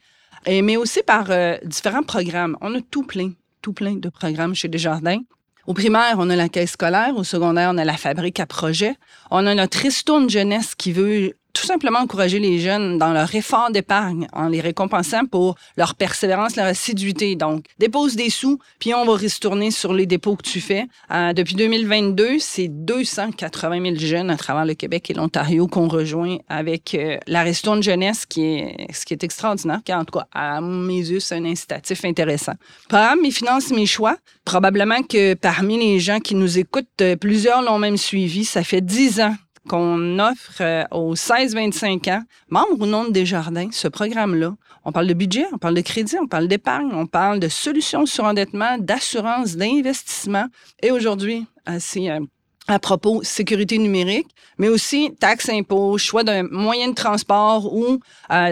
mais 0.46 0.76
aussi 0.76 1.02
par 1.02 1.26
euh, 1.30 1.56
différents 1.64 2.02
programmes. 2.02 2.56
On 2.60 2.74
a 2.76 2.80
tout 2.80 3.02
plein, 3.02 3.32
tout 3.62 3.72
plein 3.72 3.94
de 3.94 4.08
programmes 4.08 4.54
chez 4.54 4.68
Desjardins. 4.68 5.20
Au 5.66 5.72
primaire, 5.72 6.16
on 6.18 6.28
a 6.28 6.36
la 6.36 6.48
caisse 6.50 6.72
scolaire. 6.72 7.16
Au 7.16 7.24
secondaire, 7.24 7.70
on 7.72 7.78
a 7.78 7.84
la 7.84 7.96
fabrique 7.96 8.38
à 8.38 8.46
projet. 8.46 8.94
On 9.30 9.46
a 9.46 9.54
notre 9.54 9.78
ristourne 9.78 10.28
jeunesse 10.28 10.74
qui 10.74 10.92
veut 10.92 11.32
tout 11.54 11.66
simplement 11.66 12.00
encourager 12.00 12.40
les 12.40 12.58
jeunes 12.58 12.98
dans 12.98 13.12
leur 13.12 13.34
effort 13.34 13.70
d'épargne 13.70 14.26
en 14.32 14.48
les 14.48 14.60
récompensant 14.60 15.24
pour 15.24 15.54
leur 15.76 15.94
persévérance, 15.94 16.56
leur 16.56 16.66
assiduité. 16.66 17.36
Donc, 17.36 17.64
dépose 17.78 18.16
des 18.16 18.28
sous, 18.28 18.58
puis 18.80 18.92
on 18.92 19.04
va 19.04 19.12
retourner 19.12 19.70
sur 19.70 19.94
les 19.94 20.04
dépôts 20.04 20.36
que 20.36 20.42
tu 20.42 20.60
fais. 20.60 20.86
Euh, 21.12 21.32
depuis 21.32 21.54
2022, 21.54 22.38
c'est 22.40 22.68
280 22.68 23.82
000 23.82 23.96
jeunes 23.98 24.30
à 24.30 24.36
travers 24.36 24.66
le 24.66 24.74
Québec 24.74 25.10
et 25.10 25.14
l'Ontario 25.14 25.68
qu'on 25.68 25.88
rejoint 25.88 26.38
avec 26.48 26.94
euh, 26.94 27.18
la 27.28 27.42
Ristourne 27.42 27.82
Jeunesse, 27.82 28.26
qui 28.26 28.44
est, 28.44 28.92
ce 28.92 29.06
qui 29.06 29.14
est 29.14 29.22
extraordinaire, 29.22 29.80
car 29.84 30.00
en 30.00 30.04
tout 30.04 30.18
cas, 30.18 30.26
à 30.32 30.60
mes 30.60 30.98
yeux, 30.98 31.20
c'est 31.20 31.36
un 31.36 31.44
incitatif 31.44 32.04
intéressant. 32.04 32.54
Programme 32.88 33.22
Mes 33.22 33.30
finances, 33.30 33.70
mes 33.70 33.86
choix. 33.86 34.16
Probablement 34.44 35.02
que 35.02 35.34
parmi 35.34 35.78
les 35.78 36.00
gens 36.00 36.18
qui 36.18 36.34
nous 36.34 36.58
écoutent, 36.58 36.88
euh, 37.00 37.16
plusieurs 37.16 37.62
l'ont 37.62 37.78
même 37.78 37.96
suivi. 37.96 38.44
Ça 38.44 38.64
fait 38.64 38.80
10 38.80 39.20
ans 39.20 39.36
qu'on 39.68 40.18
offre 40.18 40.60
euh, 40.60 40.84
aux 40.90 41.14
16-25 41.14 42.10
ans, 42.10 42.22
membres 42.48 42.80
ou 42.80 42.86
non 42.86 43.04
de 43.04 43.10
Desjardins, 43.10 43.68
ce 43.72 43.88
programme-là. 43.88 44.54
On 44.84 44.92
parle 44.92 45.06
de 45.06 45.14
budget, 45.14 45.46
on 45.52 45.58
parle 45.58 45.74
de 45.74 45.80
crédit, 45.80 46.16
on 46.20 46.26
parle 46.26 46.48
d'épargne, 46.48 46.90
on 46.92 47.06
parle 47.06 47.40
de 47.40 47.48
solutions 47.48 48.06
sur 48.06 48.24
endettement, 48.24 48.76
d'assurance, 48.78 49.56
d'investissement. 49.56 50.46
Et 50.82 50.90
aujourd'hui, 50.90 51.46
euh, 51.68 51.78
c'est 51.80 52.10
euh, 52.10 52.20
à 52.68 52.78
propos 52.78 53.22
sécurité 53.22 53.78
numérique, 53.78 54.28
mais 54.58 54.68
aussi 54.68 55.14
taxes, 55.18 55.48
impôts, 55.50 55.98
choix 55.98 56.24
d'un 56.24 56.44
moyen 56.44 56.88
de 56.88 56.94
transport 56.94 57.74
ou 57.74 57.98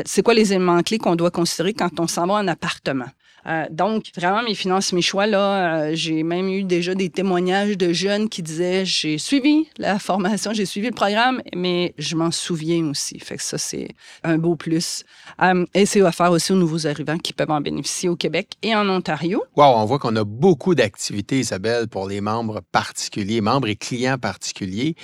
c'est 0.05 0.23
quoi 0.23 0.35
les 0.35 0.53
éléments 0.53 0.83
clés 0.83 0.99
qu'on 0.99 1.17
doit 1.17 1.31
considérer 1.31 1.73
quand 1.73 1.99
on 1.99 2.07
s'en 2.07 2.27
va 2.27 2.35
en 2.35 2.47
appartement. 2.47 3.07
Euh, 3.47 3.67
donc, 3.71 4.07
vraiment, 4.17 4.43
mes 4.43 4.55
finances, 4.55 4.93
mes 4.93 5.03
choix, 5.03 5.27
là, 5.27 5.89
euh, 5.89 5.91
j'ai 5.95 6.23
même 6.23 6.49
eu 6.49 6.63
déjà 6.63 6.95
des 6.95 7.11
témoignages 7.11 7.77
de 7.77 7.93
jeunes 7.93 8.29
qui 8.29 8.43
disaient 8.43 8.85
j'ai 8.85 9.19
suivi 9.19 9.69
la 9.79 9.99
formation, 9.99 10.53
j'ai 10.53 10.67
suivi 10.67 10.89
le 10.89 10.95
programme, 10.95 11.43
mais 11.55 11.95
je 11.99 12.15
m'en 12.17 12.31
souviens 12.31 12.85
aussi. 12.87 13.19
Fait 13.19 13.37
que 13.37 13.43
ça, 13.43 13.59
c'est 13.59 13.89
un 14.23 14.39
beau 14.39 14.55
plus. 14.55 15.05
Euh, 15.43 15.65
et 15.75 15.87
c'est 15.87 16.03
offert 16.03 16.31
aussi 16.31 16.53
aux 16.53 16.57
nouveaux 16.57 16.87
arrivants 16.87 17.19
qui 17.19 17.33
peuvent 17.33 17.51
en 17.51 17.61
bénéficier 17.61 18.09
au 18.09 18.17
Québec 18.17 18.51
et 18.63 18.75
en 18.75 18.89
Ontario. 18.89 19.43
Wow, 19.57 19.75
on 19.77 19.85
voit 19.85 19.99
qu'on 19.99 20.15
a 20.17 20.25
beaucoup 20.25 20.75
d'activités, 20.75 21.41
Isabelle, 21.41 21.89
pour 21.89 22.09
les 22.09 22.21
membres 22.21 22.61
particuliers, 22.71 23.41
membres 23.41 23.69
et 23.69 23.77
clients 23.77 24.19
particuliers. 24.19 24.95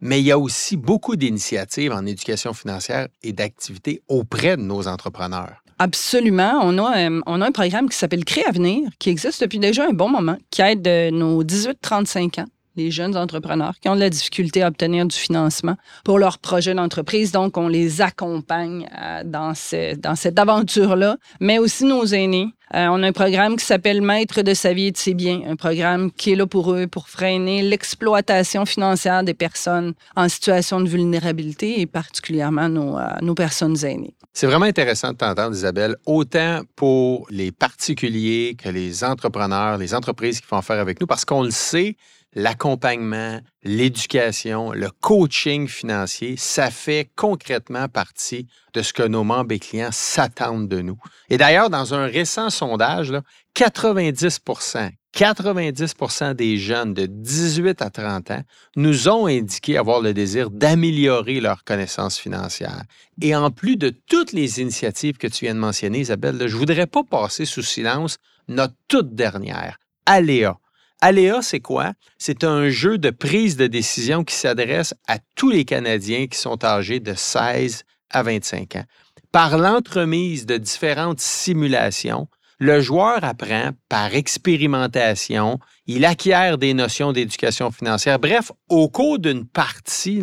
Mais 0.00 0.20
il 0.20 0.26
y 0.26 0.32
a 0.32 0.38
aussi 0.38 0.76
beaucoup 0.76 1.16
d'initiatives 1.16 1.92
en 1.92 2.04
éducation 2.04 2.52
financière 2.52 3.08
et 3.22 3.32
d'activités 3.32 4.02
auprès 4.08 4.56
de 4.56 4.62
nos 4.62 4.86
entrepreneurs. 4.86 5.63
Absolument. 5.78 6.60
On 6.62 6.78
a, 6.78 7.08
euh, 7.08 7.20
on 7.26 7.40
a 7.40 7.46
un 7.46 7.52
programme 7.52 7.88
qui 7.88 7.96
s'appelle 7.96 8.24
Créavenir, 8.24 8.88
qui 8.98 9.10
existe 9.10 9.40
depuis 9.42 9.58
déjà 9.58 9.86
un 9.86 9.92
bon 9.92 10.08
moment, 10.08 10.36
qui 10.50 10.62
aide 10.62 10.86
euh, 10.86 11.10
nos 11.10 11.42
18-35 11.42 12.40
ans 12.40 12.46
les 12.76 12.90
jeunes 12.90 13.16
entrepreneurs 13.16 13.74
qui 13.80 13.88
ont 13.88 13.94
de 13.94 14.00
la 14.00 14.10
difficulté 14.10 14.62
à 14.62 14.68
obtenir 14.68 15.06
du 15.06 15.16
financement 15.16 15.76
pour 16.04 16.18
leurs 16.18 16.38
projets 16.38 16.74
d'entreprise. 16.74 17.32
Donc, 17.32 17.56
on 17.56 17.68
les 17.68 18.00
accompagne 18.00 18.88
euh, 19.00 19.22
dans, 19.24 19.52
dans 19.98 20.16
cette 20.16 20.38
aventure-là, 20.38 21.16
mais 21.40 21.58
aussi 21.58 21.84
nos 21.84 22.04
aînés. 22.04 22.48
Euh, 22.74 22.88
on 22.90 23.04
a 23.04 23.06
un 23.06 23.12
programme 23.12 23.56
qui 23.56 23.64
s'appelle 23.64 24.02
Maître 24.02 24.42
de 24.42 24.52
sa 24.52 24.72
vie 24.72 24.86
et 24.86 24.90
de 24.90 24.96
ses 24.96 25.14
biens, 25.14 25.42
un 25.46 25.54
programme 25.54 26.10
qui 26.10 26.32
est 26.32 26.34
là 26.34 26.44
pour 26.44 26.72
eux, 26.72 26.88
pour 26.88 27.08
freiner 27.08 27.62
l'exploitation 27.62 28.66
financière 28.66 29.22
des 29.22 29.34
personnes 29.34 29.94
en 30.16 30.28
situation 30.28 30.80
de 30.80 30.88
vulnérabilité 30.88 31.80
et 31.80 31.86
particulièrement 31.86 32.68
nos, 32.68 32.98
euh, 32.98 33.06
nos 33.22 33.36
personnes 33.36 33.76
aînées. 33.84 34.14
C'est 34.32 34.48
vraiment 34.48 34.64
intéressant 34.64 35.12
de 35.12 35.16
t'entendre, 35.16 35.54
Isabelle, 35.54 35.94
autant 36.04 36.62
pour 36.74 37.28
les 37.30 37.52
particuliers 37.52 38.56
que 38.60 38.68
les 38.68 39.04
entrepreneurs, 39.04 39.78
les 39.78 39.94
entreprises 39.94 40.40
qui 40.40 40.46
font 40.48 40.56
affaire 40.56 40.80
avec 40.80 41.00
nous, 41.00 41.06
parce 41.06 41.24
qu'on 41.24 41.44
le 41.44 41.52
sait, 41.52 41.96
l'accompagnement, 42.34 43.40
l'éducation, 43.62 44.72
le 44.72 44.90
coaching 44.90 45.68
financier, 45.68 46.36
ça 46.36 46.70
fait 46.70 47.10
concrètement 47.16 47.88
partie 47.88 48.46
de 48.74 48.82
ce 48.82 48.92
que 48.92 49.02
nos 49.02 49.24
membres 49.24 49.52
et 49.52 49.58
clients 49.58 49.92
s'attendent 49.92 50.68
de 50.68 50.80
nous. 50.80 50.98
Et 51.30 51.38
d'ailleurs, 51.38 51.70
dans 51.70 51.94
un 51.94 52.06
récent 52.06 52.50
sondage, 52.50 53.12
90% 53.56 54.90
90% 55.14 56.34
des 56.34 56.58
jeunes 56.58 56.92
de 56.92 57.06
18 57.06 57.82
à 57.82 57.90
30 57.90 58.30
ans 58.32 58.42
nous 58.74 59.08
ont 59.08 59.26
indiqué 59.26 59.76
avoir 59.76 60.00
le 60.00 60.12
désir 60.12 60.50
d'améliorer 60.50 61.40
leurs 61.40 61.62
connaissances 61.62 62.18
financières. 62.18 62.82
Et 63.22 63.34
en 63.36 63.50
plus 63.50 63.76
de 63.76 63.90
toutes 63.90 64.32
les 64.32 64.60
initiatives 64.60 65.16
que 65.16 65.28
tu 65.28 65.44
viens 65.44 65.54
de 65.54 65.60
mentionner, 65.60 66.00
Isabelle, 66.00 66.36
je 66.40 66.54
ne 66.54 66.58
voudrais 66.58 66.88
pas 66.88 67.04
passer 67.04 67.44
sous 67.44 67.62
silence 67.62 68.18
notre 68.48 68.74
toute 68.88 69.14
dernière, 69.14 69.78
Aléa. 70.04 70.58
Aléa, 71.00 71.42
c'est 71.42 71.60
quoi? 71.60 71.92
C'est 72.18 72.44
un 72.44 72.68
jeu 72.68 72.98
de 72.98 73.10
prise 73.10 73.56
de 73.56 73.66
décision 73.66 74.24
qui 74.24 74.34
s'adresse 74.34 74.94
à 75.06 75.18
tous 75.36 75.50
les 75.50 75.64
Canadiens 75.64 76.26
qui 76.26 76.38
sont 76.38 76.64
âgés 76.64 77.00
de 77.00 77.14
16 77.14 77.84
à 78.10 78.22
25 78.22 78.76
ans. 78.76 78.84
Par 79.32 79.58
l'entremise 79.58 80.46
de 80.46 80.56
différentes 80.56 81.20
simulations, 81.20 82.28
le 82.58 82.80
joueur 82.80 83.24
apprend 83.24 83.70
par 83.88 84.14
expérimentation, 84.14 85.58
il 85.86 86.04
acquiert 86.04 86.56
des 86.56 86.72
notions 86.72 87.12
d'éducation 87.12 87.70
financière. 87.70 88.18
Bref, 88.18 88.52
au 88.68 88.88
cours 88.88 89.18
d'une 89.18 89.46
partie, 89.46 90.22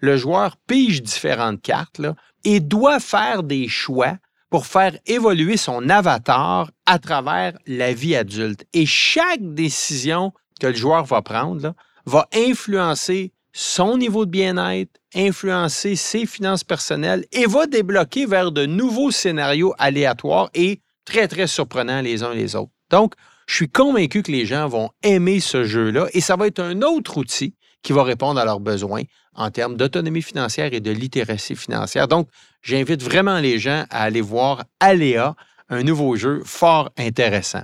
le 0.00 0.16
joueur 0.16 0.56
pige 0.66 1.02
différentes 1.02 1.60
cartes 1.60 2.00
et 2.44 2.60
doit 2.60 3.00
faire 3.00 3.42
des 3.42 3.68
choix 3.68 4.16
pour 4.52 4.66
faire 4.66 4.98
évoluer 5.06 5.56
son 5.56 5.88
avatar 5.88 6.70
à 6.84 6.98
travers 6.98 7.56
la 7.66 7.94
vie 7.94 8.14
adulte. 8.14 8.66
Et 8.74 8.84
chaque 8.84 9.40
décision 9.40 10.34
que 10.60 10.66
le 10.66 10.74
joueur 10.74 11.06
va 11.06 11.22
prendre 11.22 11.74
va 12.04 12.28
influencer 12.34 13.32
son 13.54 13.96
niveau 13.96 14.26
de 14.26 14.30
bien-être, 14.30 15.00
influencer 15.14 15.96
ses 15.96 16.26
finances 16.26 16.64
personnelles 16.64 17.24
et 17.32 17.46
va 17.46 17.66
débloquer 17.66 18.26
vers 18.26 18.52
de 18.52 18.66
nouveaux 18.66 19.10
scénarios 19.10 19.72
aléatoires 19.78 20.50
et 20.52 20.82
très, 21.06 21.28
très 21.28 21.46
surprenants 21.46 22.02
les 22.02 22.22
uns 22.22 22.34
les 22.34 22.54
autres. 22.54 22.72
Donc, 22.90 23.14
je 23.46 23.54
suis 23.54 23.70
convaincu 23.70 24.22
que 24.22 24.32
les 24.32 24.44
gens 24.44 24.68
vont 24.68 24.90
aimer 25.02 25.40
ce 25.40 25.64
jeu-là 25.64 26.08
et 26.12 26.20
ça 26.20 26.36
va 26.36 26.46
être 26.46 26.60
un 26.60 26.82
autre 26.82 27.16
outil 27.16 27.54
qui 27.82 27.92
va 27.92 28.02
répondre 28.02 28.40
à 28.40 28.44
leurs 28.44 28.60
besoins 28.60 29.02
en 29.34 29.50
termes 29.50 29.76
d'autonomie 29.76 30.22
financière 30.22 30.72
et 30.72 30.80
de 30.80 30.90
littératie 30.90 31.56
financière. 31.56 32.08
Donc, 32.08 32.28
j'invite 32.62 33.02
vraiment 33.02 33.38
les 33.38 33.58
gens 33.58 33.84
à 33.90 34.02
aller 34.02 34.20
voir 34.20 34.64
Aléa, 34.80 35.34
un 35.68 35.82
nouveau 35.82 36.16
jeu 36.16 36.42
fort 36.44 36.90
intéressant. 36.98 37.62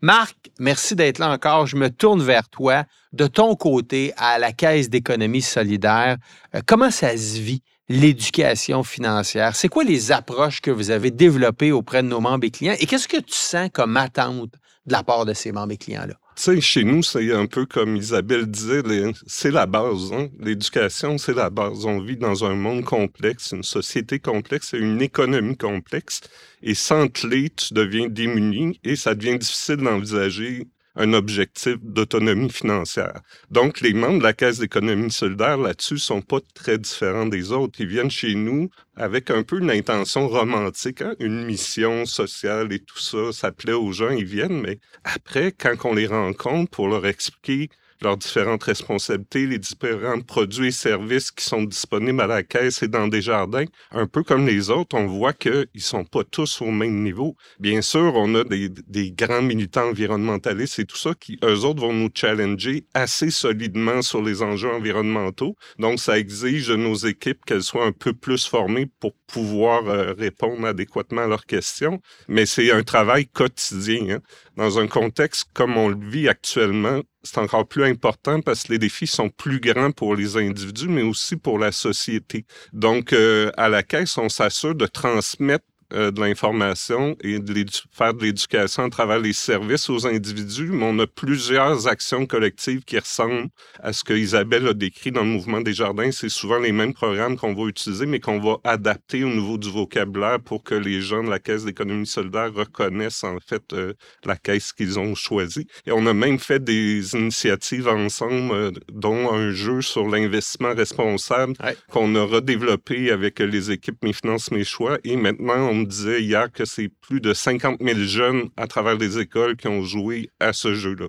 Marc, 0.00 0.36
merci 0.60 0.94
d'être 0.94 1.18
là 1.18 1.30
encore. 1.30 1.66
Je 1.66 1.76
me 1.76 1.90
tourne 1.90 2.22
vers 2.22 2.48
toi. 2.48 2.84
De 3.12 3.26
ton 3.26 3.56
côté, 3.56 4.12
à 4.16 4.38
la 4.38 4.52
Caisse 4.52 4.88
d'économie 4.90 5.42
solidaire, 5.42 6.18
euh, 6.54 6.60
comment 6.66 6.90
ça 6.90 7.16
se 7.16 7.40
vit, 7.40 7.62
l'éducation 7.88 8.84
financière? 8.84 9.56
C'est 9.56 9.68
quoi 9.68 9.82
les 9.82 10.12
approches 10.12 10.60
que 10.60 10.70
vous 10.70 10.90
avez 10.90 11.10
développées 11.10 11.72
auprès 11.72 12.02
de 12.02 12.08
nos 12.08 12.20
membres 12.20 12.44
et 12.44 12.50
clients? 12.50 12.76
Et 12.78 12.86
qu'est-ce 12.86 13.08
que 13.08 13.16
tu 13.16 13.34
sens 13.34 13.70
comme 13.72 13.96
attente 13.96 14.52
de 14.86 14.92
la 14.92 15.02
part 15.02 15.24
de 15.24 15.32
ces 15.32 15.50
membres 15.50 15.72
et 15.72 15.78
clients-là? 15.78 16.14
Sais, 16.38 16.60
chez 16.60 16.84
nous, 16.84 17.02
c'est 17.02 17.32
un 17.32 17.46
peu 17.46 17.66
comme 17.66 17.96
Isabelle 17.96 18.46
disait, 18.46 18.84
c'est 19.26 19.50
la 19.50 19.66
base. 19.66 20.12
Hein. 20.12 20.28
L'éducation, 20.38 21.18
c'est 21.18 21.34
la 21.34 21.50
base. 21.50 21.84
On 21.84 22.00
vit 22.00 22.16
dans 22.16 22.44
un 22.44 22.54
monde 22.54 22.84
complexe, 22.84 23.50
une 23.50 23.64
société 23.64 24.20
complexe 24.20 24.72
et 24.72 24.78
une 24.78 25.02
économie 25.02 25.56
complexe. 25.56 26.20
Et 26.62 26.74
sans 26.74 27.08
clé, 27.08 27.50
tu 27.50 27.74
deviens 27.74 28.06
démuni 28.06 28.78
et 28.84 28.94
ça 28.94 29.16
devient 29.16 29.36
difficile 29.36 29.78
d'envisager 29.78 30.68
un 30.98 31.12
objectif 31.12 31.76
d'autonomie 31.80 32.50
financière. 32.50 33.20
Donc, 33.50 33.80
les 33.80 33.94
membres 33.94 34.18
de 34.18 34.24
la 34.24 34.32
Caisse 34.32 34.58
d'économie 34.58 35.10
solidaire 35.10 35.56
là-dessus 35.56 35.98
sont 35.98 36.20
pas 36.20 36.40
très 36.54 36.76
différents 36.76 37.26
des 37.26 37.52
autres. 37.52 37.80
Ils 37.80 37.86
viennent 37.86 38.10
chez 38.10 38.34
nous 38.34 38.68
avec 38.96 39.30
un 39.30 39.44
peu 39.44 39.60
une 39.60 39.70
intention 39.70 40.28
romantique, 40.28 41.02
hein, 41.02 41.14
une 41.20 41.44
mission 41.44 42.04
sociale 42.04 42.72
et 42.72 42.80
tout 42.80 42.98
ça. 42.98 43.32
Ça 43.32 43.52
plaît 43.52 43.72
aux 43.72 43.92
gens, 43.92 44.10
ils 44.10 44.24
viennent, 44.24 44.60
mais 44.60 44.80
après, 45.04 45.52
quand 45.52 45.76
on 45.84 45.94
les 45.94 46.08
rencontre 46.08 46.70
pour 46.70 46.88
leur 46.88 47.06
expliquer 47.06 47.70
leurs 48.00 48.16
différentes 48.16 48.62
responsabilités, 48.62 49.46
les 49.46 49.58
différents 49.58 50.20
produits 50.20 50.68
et 50.68 50.72
services 50.72 51.30
qui 51.30 51.44
sont 51.44 51.62
disponibles 51.62 52.20
à 52.20 52.26
la 52.26 52.42
caisse 52.42 52.82
et 52.82 52.88
dans 52.88 53.08
des 53.08 53.22
jardins. 53.22 53.64
Un 53.90 54.06
peu 54.06 54.22
comme 54.22 54.46
les 54.46 54.70
autres, 54.70 54.96
on 54.96 55.06
voit 55.06 55.32
qu'ils 55.32 55.66
ne 55.74 55.80
sont 55.80 56.04
pas 56.04 56.24
tous 56.24 56.60
au 56.60 56.70
même 56.70 57.02
niveau. 57.02 57.36
Bien 57.58 57.82
sûr, 57.82 58.12
on 58.14 58.34
a 58.34 58.44
des, 58.44 58.68
des, 58.68 59.10
grands 59.10 59.42
militants 59.42 59.88
environnementalistes 59.88 60.78
et 60.78 60.84
tout 60.84 60.96
ça 60.96 61.12
qui, 61.18 61.38
eux 61.44 61.64
autres, 61.64 61.80
vont 61.80 61.92
nous 61.92 62.10
challenger 62.14 62.86
assez 62.94 63.30
solidement 63.30 64.02
sur 64.02 64.22
les 64.22 64.42
enjeux 64.42 64.70
environnementaux. 64.70 65.56
Donc, 65.78 65.98
ça 65.98 66.18
exige 66.18 66.68
de 66.68 66.76
nos 66.76 66.94
équipes 66.94 67.44
qu'elles 67.44 67.62
soient 67.62 67.86
un 67.86 67.92
peu 67.92 68.12
plus 68.12 68.46
formées 68.46 68.86
pour 69.00 69.14
pouvoir 69.26 69.86
euh, 69.88 70.14
répondre 70.16 70.66
adéquatement 70.66 71.22
à 71.22 71.26
leurs 71.26 71.46
questions. 71.46 72.00
Mais 72.28 72.46
c'est 72.46 72.70
un 72.70 72.82
travail 72.82 73.26
quotidien. 73.26 74.16
Hein. 74.16 74.20
Dans 74.56 74.78
un 74.78 74.88
contexte 74.88 75.46
comme 75.54 75.76
on 75.76 75.88
le 75.88 76.08
vit 76.08 76.28
actuellement, 76.28 77.02
c'est 77.22 77.38
encore 77.38 77.66
plus 77.66 77.84
important 77.84 78.40
parce 78.40 78.64
que 78.64 78.72
les 78.72 78.78
défis 78.78 79.06
sont 79.06 79.28
plus 79.28 79.60
grands 79.60 79.90
pour 79.90 80.14
les 80.14 80.36
individus, 80.36 80.88
mais 80.88 81.02
aussi 81.02 81.36
pour 81.36 81.58
la 81.58 81.72
société. 81.72 82.44
Donc, 82.72 83.12
euh, 83.12 83.50
à 83.56 83.68
la 83.68 83.82
caisse, 83.82 84.16
on 84.18 84.28
s'assure 84.28 84.74
de 84.74 84.86
transmettre 84.86 85.64
euh, 85.92 86.10
de 86.10 86.20
l'information 86.20 87.16
et 87.22 87.38
de 87.38 87.64
faire 87.92 88.14
de 88.14 88.24
l'éducation 88.24 88.84
à 88.84 88.90
travers 88.90 89.18
les 89.18 89.32
services 89.32 89.88
aux 89.88 90.06
individus, 90.06 90.70
mais 90.70 90.84
on 90.84 90.98
a 90.98 91.06
plusieurs 91.06 91.88
actions 91.88 92.26
collectives 92.26 92.82
qui 92.84 92.98
ressemblent 92.98 93.48
à 93.82 93.92
ce 93.92 94.04
que 94.04 94.12
Isabelle 94.12 94.68
a 94.68 94.74
décrit 94.74 95.12
dans 95.12 95.22
le 95.22 95.28
mouvement 95.28 95.60
des 95.60 95.72
jardins. 95.72 96.10
C'est 96.10 96.28
souvent 96.28 96.58
les 96.58 96.72
mêmes 96.72 96.94
programmes 96.94 97.36
qu'on 97.36 97.54
va 97.54 97.68
utiliser, 97.68 98.06
mais 98.06 98.20
qu'on 98.20 98.38
va 98.38 98.56
adapter 98.64 99.24
au 99.24 99.28
niveau 99.28 99.58
du 99.58 99.70
vocabulaire 99.70 100.40
pour 100.40 100.62
que 100.62 100.74
les 100.74 101.00
gens 101.00 101.24
de 101.24 101.30
la 101.30 101.38
Caisse 101.38 101.64
d'économie 101.64 102.06
solidaire 102.06 102.52
reconnaissent 102.52 103.24
en 103.24 103.38
fait 103.40 103.72
euh, 103.72 103.94
la 104.24 104.36
caisse 104.36 104.72
qu'ils 104.72 104.98
ont 104.98 105.14
choisie. 105.14 105.66
Et 105.86 105.92
on 105.92 106.06
a 106.06 106.14
même 106.14 106.38
fait 106.38 106.62
des 106.62 107.14
initiatives 107.14 107.88
ensemble, 107.88 108.52
euh, 108.52 108.70
dont 108.92 109.32
un 109.32 109.52
jeu 109.52 109.80
sur 109.82 110.08
l'investissement 110.08 110.74
responsable 110.74 111.54
qu'on 111.90 112.14
a 112.14 112.22
redéveloppé 112.22 113.10
avec 113.10 113.38
les 113.38 113.70
équipes 113.70 114.02
Mes 114.02 114.12
Finances, 114.12 114.50
Mes 114.50 114.64
Choix. 114.64 114.98
Et 115.04 115.16
maintenant, 115.16 115.68
on 115.70 115.77
me 115.78 115.86
disait 115.86 116.22
hier 116.22 116.50
que 116.52 116.64
c'est 116.64 116.88
plus 116.88 117.20
de 117.20 117.32
50 117.32 117.78
000 117.80 118.00
jeunes 118.00 118.50
à 118.56 118.66
travers 118.66 118.96
les 118.96 119.18
écoles 119.18 119.56
qui 119.56 119.68
ont 119.68 119.82
joué 119.82 120.30
à 120.40 120.52
ce 120.52 120.74
jeu-là. 120.74 121.08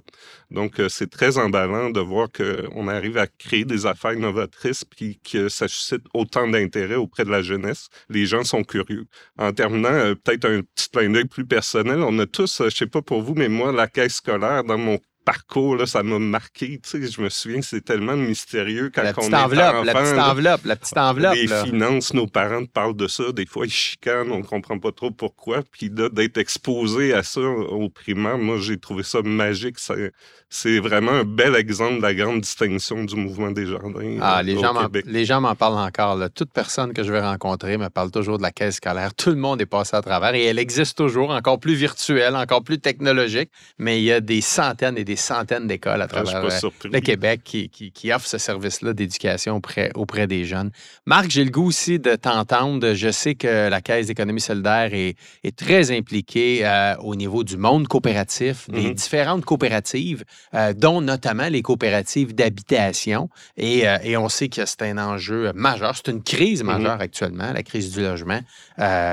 Donc, 0.51 0.79
euh, 0.79 0.89
c'est 0.89 1.09
très 1.09 1.37
emballant 1.37 1.89
de 1.89 1.99
voir 1.99 2.27
qu'on 2.31 2.87
arrive 2.87 3.17
à 3.17 3.27
créer 3.27 3.65
des 3.65 3.85
affaires 3.85 4.15
novatrices 4.15 4.85
puis 4.85 5.19
que 5.19 5.49
ça 5.49 5.67
suscite 5.67 6.03
autant 6.13 6.47
d'intérêt 6.47 6.95
auprès 6.95 7.25
de 7.25 7.29
la 7.29 7.41
jeunesse. 7.41 7.89
Les 8.09 8.25
gens 8.25 8.43
sont 8.43 8.63
curieux. 8.63 9.05
En 9.37 9.51
terminant, 9.51 9.89
euh, 9.89 10.15
peut-être 10.15 10.45
un 10.45 10.61
petit 10.61 10.89
clin 10.89 11.09
d'œil 11.09 11.25
plus 11.25 11.45
personnel, 11.45 11.99
on 11.99 12.17
a 12.19 12.25
tous, 12.25 12.61
euh, 12.61 12.69
je 12.69 12.77
sais 12.77 12.87
pas 12.87 13.01
pour 13.01 13.21
vous, 13.21 13.35
mais 13.35 13.49
moi, 13.49 13.71
la 13.71 13.87
caisse 13.87 14.15
scolaire 14.15 14.63
dans 14.63 14.77
mon 14.77 14.99
parcours, 15.33 15.75
là, 15.75 15.85
ça 15.85 16.01
m'a 16.03 16.17
marqué. 16.17 16.79
Tu 16.81 16.89
sais, 16.89 17.11
je 17.11 17.21
me 17.21 17.29
souviens 17.29 17.59
que 17.59 17.65
c'est 17.65 17.81
tellement 17.85 18.15
mystérieux 18.15 18.89
quand 18.93 19.03
la 19.03 19.13
on 19.17 19.21
est 19.29 19.33
enveloppe, 19.35 19.75
enfant, 19.75 19.83
la 19.83 19.93
petite 19.93 20.15
là. 20.15 20.31
enveloppe, 20.31 20.61
la 20.65 20.75
petite 20.75 20.97
enveloppe. 20.97 21.35
Les 21.35 21.45
là. 21.47 21.65
finances, 21.65 22.13
nos 22.13 22.25
parents 22.27 22.65
parlent 22.65 22.95
de 22.95 23.07
ça. 23.07 23.31
Des 23.31 23.45
fois, 23.45 23.65
ils 23.67 23.71
chicanent, 23.71 24.31
on 24.31 24.41
comprend 24.41 24.79
pas 24.79 24.91
trop 24.91 25.11
pourquoi. 25.11 25.61
Puis 25.71 25.89
d'être 25.91 26.37
exposé 26.37 27.13
à 27.13 27.21
ça 27.23 27.41
au 27.41 27.89
primaire, 27.89 28.37
moi, 28.37 28.57
j'ai 28.59 28.77
trouvé 28.79 29.03
ça 29.03 29.21
magique. 29.23 29.77
C'est- 29.77 30.11
C'est 30.51 30.79
vraiment 30.79 31.11
un 31.11 31.25
bel 31.25 31.55
exemple 31.55 31.97
de 31.97 32.01
la 32.01 32.15
grande 32.15 32.41
distinction 32.41 33.03
du 33.03 33.15
mouvement 33.15 33.51
des 33.51 33.67
jardins 33.67 34.17
Ah, 34.19 34.39
euh, 34.39 34.41
les 34.41 34.55
au 34.55 34.61
gens, 34.63 34.73
les 35.05 35.23
gens 35.23 35.41
m'en 35.41 35.53
parlent 35.53 35.77
encore. 35.77 36.15
là. 36.15 36.27
Toute 36.29 36.51
personne 36.51 36.91
que 36.91 37.03
je 37.03 37.11
vais 37.11 37.21
rencontrer 37.21 37.77
me 37.77 37.89
parle 37.89 38.09
toujours 38.09 38.39
de 38.39 38.41
la 38.41 38.51
caisse 38.51 38.77
scolaire. 38.77 39.13
Tout 39.13 39.29
le 39.29 39.35
monde 39.35 39.61
est 39.61 39.67
passé 39.67 39.95
à 39.95 40.01
travers 40.01 40.33
et 40.33 40.43
elle 40.45 40.57
existe 40.57 40.97
toujours, 40.97 41.29
encore 41.29 41.59
plus 41.59 41.75
virtuelle, 41.75 42.35
encore 42.35 42.63
plus 42.63 42.79
technologique, 42.79 43.51
mais 43.77 43.99
il 44.01 44.05
y 44.05 44.11
a 44.11 44.21
des 44.21 44.41
centaines 44.41 44.97
et 44.97 45.03
des 45.03 45.15
centaines 45.19 45.67
d'écoles 45.67 46.01
à 46.01 46.05
Ah, 46.05 46.07
travers 46.07 46.43
euh, 46.45 46.69
le 46.91 46.99
Québec 46.99 47.41
qui, 47.43 47.69
qui, 47.69 47.91
qui 47.91 48.11
offrent 48.11 48.27
ce 48.27 48.37
service-là 48.37 48.93
d'éducation 48.93 49.55
auprès, 49.57 49.91
auprès 49.95 50.27
des 50.27 50.45
jeunes. 50.45 50.71
Marc, 51.05 51.29
j'ai 51.29 51.43
le 51.43 51.51
goût 51.51 51.67
aussi 51.67 51.99
de 51.99 52.15
t'entendre. 52.15 52.93
Je 52.93 53.11
sais 53.11 53.35
que 53.35 53.69
la 53.69 53.81
Caisse 53.81 54.07
d'économie 54.07 54.41
solidaire 54.41 54.89
est, 54.93 55.15
est 55.43 55.55
très 55.55 55.91
impliquée 55.95 56.61
euh, 56.63 56.95
au 56.97 57.15
niveau 57.15 57.43
du 57.43 57.57
monde 57.57 57.87
coopératif, 57.87 58.69
des 58.69 58.87
Mhm. 58.89 58.93
différentes 58.93 59.45
coopératives, 59.45 60.23
euh, 60.53 60.73
dont 60.73 61.01
notamment 61.01 61.47
les 61.49 61.61
coopératives 61.61 62.33
d'habitation. 62.33 63.29
Et, 63.57 63.87
euh, 63.87 63.97
et 64.03 64.17
on 64.17 64.29
sait 64.29 64.49
que 64.49 64.65
c'est 64.65 64.81
un 64.83 64.97
enjeu 64.97 65.51
majeur. 65.53 65.93
C'est 65.95 66.11
une 66.11 66.23
crise 66.23 66.63
majeure 66.63 66.99
actuellement, 67.01 67.51
la 67.53 67.63
crise 67.63 67.91
du 67.91 68.01
logement, 68.01 68.39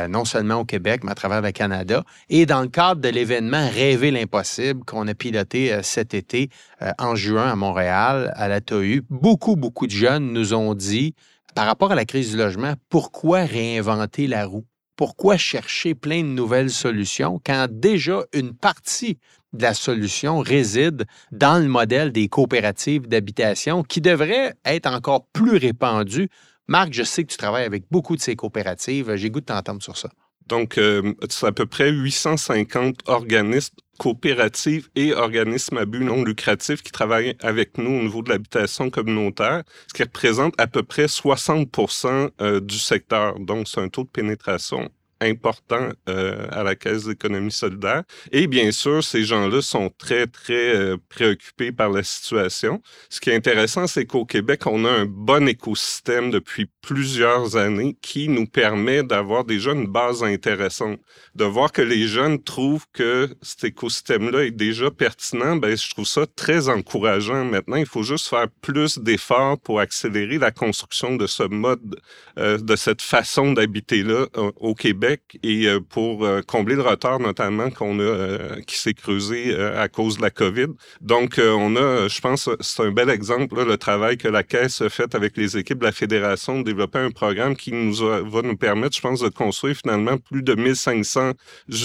non 0.08 0.24
seulement 0.24 0.56
au 0.60 0.64
Québec, 0.64 1.02
mais 1.04 1.12
à 1.12 1.14
travers 1.14 1.42
le 1.42 1.50
Canada. 1.52 2.04
Et 2.30 2.46
dans 2.46 2.60
le 2.62 2.68
cadre 2.68 3.00
de 3.00 3.08
l'événement 3.08 3.68
Rêver 3.68 4.10
l'impossible 4.10 4.84
qu'on 4.84 5.06
a 5.08 5.14
piloté 5.14 5.80
cet 5.86 6.14
été 6.14 6.50
euh, 6.82 6.90
en 6.98 7.14
juin 7.14 7.50
à 7.50 7.56
Montréal, 7.56 8.32
à 8.36 8.48
la 8.48 8.60
TOU, 8.60 9.02
beaucoup, 9.08 9.56
beaucoup 9.56 9.86
de 9.86 9.92
jeunes 9.92 10.32
nous 10.32 10.54
ont 10.54 10.74
dit, 10.74 11.14
par 11.54 11.66
rapport 11.66 11.92
à 11.92 11.94
la 11.94 12.04
crise 12.04 12.32
du 12.32 12.36
logement, 12.36 12.74
pourquoi 12.90 13.44
réinventer 13.44 14.26
la 14.26 14.44
roue? 14.44 14.66
Pourquoi 14.96 15.36
chercher 15.36 15.94
plein 15.94 16.22
de 16.22 16.28
nouvelles 16.28 16.70
solutions 16.70 17.40
quand 17.44 17.68
déjà 17.70 18.22
une 18.32 18.54
partie 18.54 19.18
de 19.52 19.62
la 19.62 19.74
solution 19.74 20.40
réside 20.40 21.06
dans 21.32 21.62
le 21.62 21.68
modèle 21.68 22.12
des 22.12 22.28
coopératives 22.28 23.08
d'habitation 23.08 23.82
qui 23.82 24.00
devrait 24.00 24.54
être 24.64 24.86
encore 24.86 25.26
plus 25.32 25.56
répandu. 25.56 26.28
Marc, 26.68 26.92
je 26.92 27.02
sais 27.02 27.24
que 27.24 27.30
tu 27.30 27.38
travailles 27.38 27.64
avec 27.64 27.84
beaucoup 27.90 28.16
de 28.16 28.20
ces 28.20 28.36
coopératives. 28.36 29.14
J'ai 29.16 29.30
goût 29.30 29.40
de 29.40 29.46
t'entendre 29.46 29.82
sur 29.82 29.96
ça. 29.96 30.10
Donc, 30.46 30.78
euh, 30.78 31.14
c'est 31.28 31.46
à 31.46 31.52
peu 31.52 31.66
près 31.66 31.90
850 31.90 33.00
organismes 33.06 33.74
coopératives 33.98 34.88
et 34.94 35.14
organismes 35.14 35.78
à 35.78 35.86
but 35.86 36.04
non 36.04 36.22
lucratif 36.22 36.82
qui 36.82 36.92
travaillent 36.92 37.34
avec 37.40 37.78
nous 37.78 37.90
au 37.90 38.02
niveau 38.02 38.22
de 38.22 38.28
l'habitation 38.28 38.90
communautaire, 38.90 39.62
ce 39.88 39.94
qui 39.94 40.02
représente 40.02 40.54
à 40.58 40.66
peu 40.66 40.82
près 40.82 41.06
60% 41.06 42.30
euh, 42.40 42.60
du 42.60 42.78
secteur. 42.78 43.38
Donc, 43.40 43.68
c'est 43.68 43.80
un 43.80 43.88
taux 43.88 44.04
de 44.04 44.08
pénétration 44.08 44.90
important 45.20 45.88
euh, 46.08 46.46
à 46.50 46.62
la 46.62 46.74
Caisse 46.74 47.04
d'économie 47.04 47.52
solidaire. 47.52 48.02
Et 48.32 48.46
bien 48.46 48.70
sûr, 48.70 49.02
ces 49.02 49.24
gens-là 49.24 49.62
sont 49.62 49.90
très, 49.96 50.26
très 50.26 50.76
euh, 50.76 50.96
préoccupés 51.08 51.72
par 51.72 51.90
la 51.90 52.02
situation. 52.02 52.82
Ce 53.08 53.20
qui 53.20 53.30
est 53.30 53.34
intéressant, 53.34 53.86
c'est 53.86 54.04
qu'au 54.04 54.26
Québec, 54.26 54.66
on 54.66 54.84
a 54.84 54.90
un 54.90 55.06
bon 55.06 55.48
écosystème 55.48 56.30
depuis 56.30 56.66
plusieurs 56.82 57.56
années 57.56 57.96
qui 58.02 58.28
nous 58.28 58.46
permet 58.46 59.02
d'avoir 59.02 59.44
déjà 59.44 59.72
une 59.72 59.86
base 59.86 60.22
intéressante. 60.22 61.00
De 61.34 61.44
voir 61.44 61.72
que 61.72 61.82
les 61.82 62.06
jeunes 62.06 62.42
trouvent 62.42 62.86
que 62.92 63.28
cet 63.40 63.64
écosystème-là 63.64 64.44
est 64.44 64.50
déjà 64.50 64.90
pertinent, 64.90 65.56
ben, 65.56 65.76
je 65.76 65.90
trouve 65.90 66.06
ça 66.06 66.26
très 66.26 66.68
encourageant. 66.68 67.44
Maintenant, 67.44 67.76
il 67.76 67.86
faut 67.86 68.02
juste 68.02 68.28
faire 68.28 68.48
plus 68.60 68.98
d'efforts 68.98 69.58
pour 69.58 69.80
accélérer 69.80 70.38
la 70.38 70.50
construction 70.50 71.16
de 71.16 71.26
ce 71.26 71.42
mode, 71.44 71.96
euh, 72.38 72.58
de 72.58 72.76
cette 72.76 73.02
façon 73.02 73.52
d'habiter-là 73.52 74.26
au 74.56 74.74
Québec 74.74 75.05
et 75.42 75.66
euh, 75.66 75.80
pour 75.80 76.24
euh, 76.24 76.42
combler 76.42 76.74
le 76.74 76.82
retard 76.82 77.18
notamment 77.18 77.70
qu'on 77.70 77.98
a 77.98 78.02
euh, 78.02 78.60
qui 78.66 78.78
s'est 78.78 78.94
creusé 78.94 79.54
à 79.56 79.88
cause 79.88 80.18
de 80.18 80.22
la 80.22 80.30
COVID. 80.30 80.68
Donc 81.00 81.38
on 81.38 81.76
a, 81.76 82.08
je 82.08 82.20
pense, 82.20 82.48
c'est 82.60 82.82
un 82.82 82.90
bel 82.90 83.10
exemple 83.10 83.64
le 83.64 83.76
travail 83.76 84.16
que 84.16 84.28
la 84.28 84.42
caisse 84.42 84.80
a 84.80 84.88
fait 84.88 85.14
avec 85.14 85.36
les 85.36 85.56
équipes 85.56 85.78
de 85.78 85.84
la 85.84 85.92
fédération 85.92 86.58
de 86.58 86.64
développer 86.64 86.98
un 86.98 87.10
programme 87.10 87.56
qui 87.56 87.72
nous 87.72 87.96
va 87.96 88.42
nous 88.42 88.56
permettre, 88.56 88.96
je 88.96 89.00
pense, 89.00 89.20
de 89.20 89.28
construire 89.28 89.76
finalement 89.76 90.18
plus 90.18 90.42
de 90.42 90.54
1500 90.54 91.32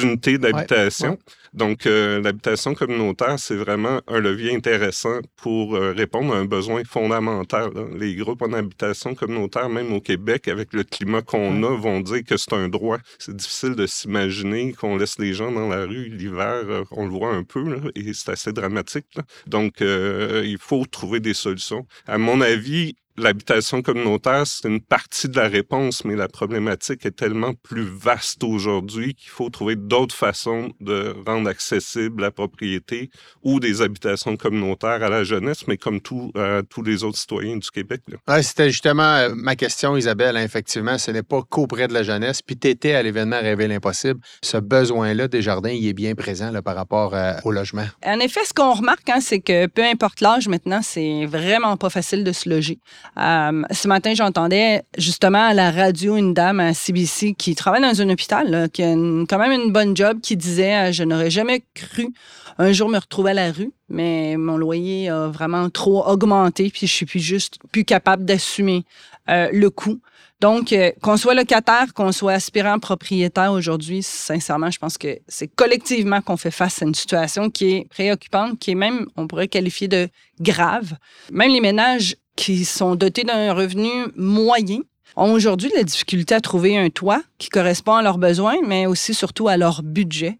unités 0.03 0.37
d'habitation. 0.37 1.17
Donc, 1.53 1.85
l'habitation 1.85 2.73
communautaire, 2.73 3.37
c'est 3.37 3.55
vraiment 3.55 4.01
un 4.07 4.19
levier 4.19 4.55
intéressant 4.55 5.19
pour 5.35 5.73
répondre 5.73 6.33
à 6.33 6.37
un 6.37 6.45
besoin 6.45 6.83
fondamental. 6.85 7.71
Les 7.97 8.15
groupes 8.15 8.41
en 8.41 8.53
habitation 8.53 9.15
communautaire, 9.15 9.69
même 9.69 9.93
au 9.93 10.01
Québec, 10.01 10.47
avec 10.47 10.73
le 10.73 10.83
climat 10.83 11.21
qu'on 11.21 11.63
a, 11.63 11.75
vont 11.75 11.99
dire 11.99 12.23
que 12.23 12.37
c'est 12.37 12.53
un 12.53 12.69
droit. 12.69 12.97
C'est 13.19 13.35
difficile 13.35 13.75
de 13.75 13.87
s'imaginer 13.87 14.73
qu'on 14.73 14.97
laisse 14.97 15.19
les 15.19 15.33
gens 15.33 15.51
dans 15.51 15.67
la 15.67 15.85
rue 15.85 16.09
l'hiver. 16.09 16.63
Euh, 16.67 16.83
on 16.91 17.05
le 17.05 17.11
voit 17.11 17.33
un 17.33 17.43
peu, 17.43 17.63
là, 17.63 17.79
et 17.95 18.13
c'est 18.13 18.31
assez 18.31 18.53
dramatique. 18.53 19.17
Donc, 19.47 19.81
il 19.81 20.57
faut 20.59 20.85
trouver 20.85 21.19
des 21.19 21.33
solutions. 21.33 21.85
À 22.07 22.17
mon 22.17 22.41
avis, 22.41 22.95
l'habitation 23.17 23.81
communautaire, 23.81 24.45
c'est 24.45 24.67
une 24.67 24.81
partie 24.81 25.29
de 25.29 25.37
la 25.37 25.47
réponse, 25.47 26.05
mais 26.05 26.15
la 26.15 26.27
problématique 26.27 27.05
est 27.05 27.15
tellement 27.15 27.53
plus 27.53 27.83
vaste 27.83 28.43
aujourd'hui 28.43 29.13
qu'il 29.15 29.29
faut 29.29 29.49
trouver 29.49 29.75
d'autres 29.75 30.15
façons 30.15 30.71
de 30.79 31.15
rendre 31.25 31.49
accessible 31.49 32.21
la 32.21 32.31
propriété 32.31 33.09
ou 33.43 33.59
des 33.59 33.81
habitations 33.81 34.37
communautaires 34.37 35.03
à 35.03 35.09
la 35.09 35.23
jeunesse, 35.23 35.67
mais 35.67 35.77
comme 35.77 36.01
tout, 36.01 36.31
euh, 36.37 36.61
tous 36.61 36.83
les 36.83 37.03
autres 37.03 37.17
citoyens 37.17 37.57
du 37.57 37.69
Québec. 37.69 38.01
C'était 38.41 38.69
justement 38.69 39.15
euh, 39.15 39.33
ma 39.35 39.55
question, 39.55 39.97
Isabelle. 39.97 40.37
Hein, 40.37 40.43
effectivement, 40.43 40.97
ce 40.97 41.11
n'est 41.11 41.23
pas 41.23 41.41
qu'auprès 41.49 41.87
de 41.87 41.93
la 41.93 42.03
jeunesse. 42.03 42.41
Puis 42.41 42.57
tu 42.57 42.67
étais 42.67 42.93
à 42.93 43.03
l'événement 43.03 43.39
Rêver 43.41 43.67
l'impossible. 43.67 44.19
Ce 44.43 44.57
besoin-là 44.57 45.27
des 45.27 45.41
jardins, 45.41 45.71
il 45.71 45.87
est 45.87 45.93
bien 45.93 46.15
présent 46.15 46.51
là, 46.51 46.61
par 46.61 46.75
rapport 46.75 47.15
euh, 47.15 47.33
au 47.43 47.51
logement. 47.51 47.85
En 48.05 48.19
effet, 48.19 48.41
ce 48.45 48.53
qu'on 48.53 48.73
remarque, 48.73 49.09
hein, 49.09 49.19
c'est 49.19 49.39
que 49.39 49.67
peu 49.67 49.83
importe 49.83 50.21
l'âge 50.21 50.47
maintenant, 50.47 50.81
c'est 50.83 51.25
vraiment 51.25 51.77
pas 51.77 51.89
facile 51.89 52.23
de 52.23 52.31
se 52.31 52.49
loger. 52.49 52.79
Euh, 53.17 53.63
ce 53.71 53.87
matin, 53.87 54.13
j'entendais 54.13 54.83
justement 54.97 55.47
à 55.47 55.53
la 55.53 55.71
radio 55.71 56.15
une 56.15 56.33
dame 56.33 56.59
à 56.59 56.73
CBC 56.73 57.33
qui 57.33 57.55
travaille 57.55 57.81
dans 57.81 58.01
un 58.01 58.09
hôpital, 58.09 58.69
qui 58.71 58.83
a 58.83 58.93
quand 58.93 59.37
même 59.37 59.51
une 59.51 59.71
bonne 59.71 59.95
job, 59.95 60.21
qui 60.21 60.37
disait 60.37 60.75
euh, 60.75 60.91
Je 60.91 61.03
n'aurais 61.03 61.29
jamais 61.29 61.63
cru 61.73 62.13
un 62.57 62.71
jour 62.71 62.89
me 62.89 62.97
retrouver 62.97 63.31
à 63.31 63.33
la 63.33 63.51
rue, 63.51 63.71
mais 63.89 64.37
mon 64.37 64.57
loyer 64.57 65.09
a 65.09 65.27
vraiment 65.27 65.69
trop 65.69 66.07
augmenté, 66.07 66.69
puis 66.69 66.87
je 66.87 66.93
suis 66.93 67.05
plus 67.05 67.19
juste 67.19 67.57
plus 67.71 67.83
capable 67.83 68.23
d'assumer 68.23 68.85
euh, 69.29 69.49
le 69.51 69.69
coût. 69.69 69.99
Donc, 70.39 70.75
qu'on 71.03 71.17
soit 71.17 71.35
locataire, 71.35 71.93
qu'on 71.93 72.11
soit 72.11 72.31
aspirant 72.31 72.79
propriétaire 72.79 73.51
aujourd'hui, 73.51 74.01
sincèrement, 74.01 74.71
je 74.71 74.79
pense 74.79 74.97
que 74.97 75.19
c'est 75.27 75.47
collectivement 75.47 76.19
qu'on 76.19 76.35
fait 76.35 76.49
face 76.49 76.81
à 76.81 76.85
une 76.85 76.95
situation 76.95 77.51
qui 77.51 77.75
est 77.75 77.87
préoccupante, 77.91 78.57
qui 78.57 78.71
est 78.71 78.75
même, 78.75 79.05
on 79.17 79.27
pourrait 79.27 79.47
qualifier 79.47 79.87
de 79.87 80.09
grave. 80.39 80.93
Même 81.31 81.51
les 81.51 81.61
ménages 81.61 82.15
qui 82.41 82.65
sont 82.65 82.95
dotés 82.95 83.23
d'un 83.23 83.53
revenu 83.53 84.07
moyen 84.15 84.79
ont 85.15 85.31
aujourd'hui 85.31 85.71
la 85.75 85.83
difficulté 85.83 86.33
à 86.33 86.41
trouver 86.41 86.75
un 86.75 86.89
toit 86.89 87.21
qui 87.37 87.49
correspond 87.49 87.93
à 87.93 88.01
leurs 88.01 88.17
besoins, 88.17 88.55
mais 88.65 88.87
aussi 88.87 89.13
surtout 89.13 89.47
à 89.47 89.57
leur 89.57 89.83
budget. 89.83 90.39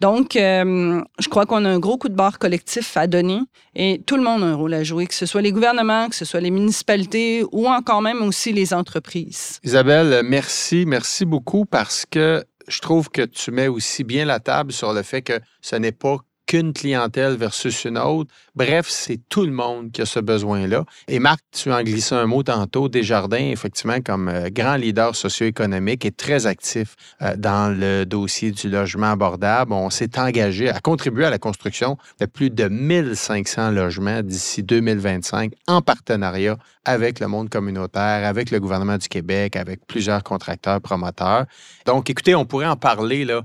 Donc, 0.00 0.34
euh, 0.34 1.02
je 1.18 1.28
crois 1.28 1.44
qu'on 1.44 1.66
a 1.66 1.68
un 1.68 1.78
gros 1.78 1.98
coup 1.98 2.08
de 2.08 2.14
barre 2.14 2.38
collectif 2.38 2.96
à 2.96 3.06
donner 3.06 3.38
et 3.74 4.00
tout 4.06 4.16
le 4.16 4.22
monde 4.22 4.42
a 4.42 4.46
un 4.46 4.54
rôle 4.54 4.72
à 4.72 4.82
jouer, 4.82 5.06
que 5.06 5.14
ce 5.14 5.26
soit 5.26 5.42
les 5.42 5.52
gouvernements, 5.52 6.08
que 6.08 6.16
ce 6.16 6.24
soit 6.24 6.40
les 6.40 6.50
municipalités 6.50 7.44
ou 7.52 7.68
encore 7.68 8.00
même 8.00 8.22
aussi 8.22 8.54
les 8.54 8.72
entreprises. 8.72 9.60
Isabelle, 9.62 10.22
merci, 10.24 10.86
merci 10.86 11.26
beaucoup 11.26 11.66
parce 11.66 12.06
que 12.10 12.42
je 12.66 12.80
trouve 12.80 13.10
que 13.10 13.22
tu 13.22 13.50
mets 13.50 13.68
aussi 13.68 14.04
bien 14.04 14.24
la 14.24 14.40
table 14.40 14.72
sur 14.72 14.94
le 14.94 15.02
fait 15.02 15.20
que 15.20 15.38
ce 15.60 15.76
n'est 15.76 15.92
pas 15.92 16.16
qu'une 16.52 16.74
clientèle 16.74 17.36
versus 17.36 17.86
une 17.86 17.96
autre. 17.96 18.30
Bref, 18.54 18.86
c'est 18.86 19.18
tout 19.30 19.46
le 19.46 19.52
monde 19.52 19.90
qui 19.90 20.02
a 20.02 20.06
ce 20.06 20.20
besoin-là. 20.20 20.84
Et 21.08 21.18
Marc, 21.18 21.40
tu 21.50 21.72
en 21.72 21.82
glissé 21.82 22.14
un 22.14 22.26
mot 22.26 22.42
tantôt. 22.42 22.90
Desjardins, 22.90 23.38
effectivement, 23.38 24.02
comme 24.04 24.28
euh, 24.28 24.50
grand 24.50 24.76
leader 24.76 25.16
socio-économique, 25.16 26.04
est 26.04 26.14
très 26.14 26.44
actif 26.44 26.94
euh, 27.22 27.36
dans 27.38 27.74
le 27.74 28.04
dossier 28.04 28.50
du 28.50 28.68
logement 28.68 29.12
abordable. 29.12 29.72
On 29.72 29.88
s'est 29.88 30.18
engagé 30.18 30.68
à 30.68 30.78
contribuer 30.80 31.24
à 31.24 31.30
la 31.30 31.38
construction 31.38 31.96
de 32.20 32.26
plus 32.26 32.50
de 32.50 32.68
1500 32.68 33.70
logements 33.70 34.20
d'ici 34.20 34.62
2025 34.62 35.54
en 35.68 35.80
partenariat 35.80 36.58
avec 36.84 37.18
le 37.18 37.28
monde 37.28 37.48
communautaire, 37.48 38.26
avec 38.28 38.50
le 38.50 38.60
gouvernement 38.60 38.98
du 38.98 39.08
Québec, 39.08 39.56
avec 39.56 39.86
plusieurs 39.86 40.22
contracteurs, 40.22 40.82
promoteurs. 40.82 41.46
Donc, 41.86 42.10
écoutez, 42.10 42.34
on 42.34 42.44
pourrait 42.44 42.66
en 42.66 42.76
parler 42.76 43.24
là 43.24 43.40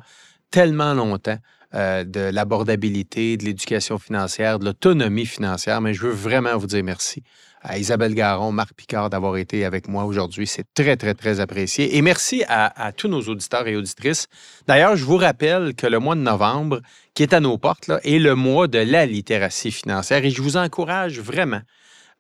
tellement 0.52 0.94
longtemps. 0.94 1.38
Euh, 1.76 2.06
de 2.06 2.22
l'abordabilité, 2.22 3.36
de 3.36 3.44
l'éducation 3.44 4.00
financière, 4.00 4.58
de 4.58 4.64
l'autonomie 4.64 5.26
financière, 5.26 5.82
mais 5.82 5.94
je 5.94 6.04
veux 6.04 6.14
vraiment 6.14 6.56
vous 6.56 6.68
dire 6.68 6.82
merci 6.82 7.24
à 7.62 7.78
Isabelle 7.78 8.16
Garon, 8.16 8.54
Marc 8.54 8.74
Picard 8.74 9.10
d'avoir 9.10 9.36
été 9.36 9.66
avec 9.66 9.90
moi 9.90 10.06
aujourd'hui. 10.06 10.48
C'est 10.48 10.66
très, 10.74 10.96
très, 10.96 11.14
très 11.14 11.42
apprécié. 11.42 11.98
Et 11.98 12.02
merci 12.02 12.46
à, 12.48 12.94
tous 12.94 13.10
nos 13.10 13.20
auditeurs 13.24 13.68
et 13.68 13.76
auditrices. 13.76 14.28
D'ailleurs, 14.66 14.96
je 14.96 15.04
vous 15.04 15.18
rappelle 15.18 15.76
que 15.76 15.88
le 15.88 16.00
mois 16.00 16.16
de 16.16 16.22
novembre, 16.22 16.80
qui 17.14 17.24
est 17.24 17.34
à 17.34 17.42
nos 17.42 17.58
portes, 17.58 17.88
là, 17.88 18.00
est 18.06 18.20
le 18.20 18.34
mois 18.34 18.70
de 18.70 18.80
la 18.80 19.06
littératie 19.06 19.72
financière 19.72 20.24
et 20.24 20.30
je 20.30 20.42
vous 20.42 20.56
encourage 20.56 21.20
vraiment 21.20 21.62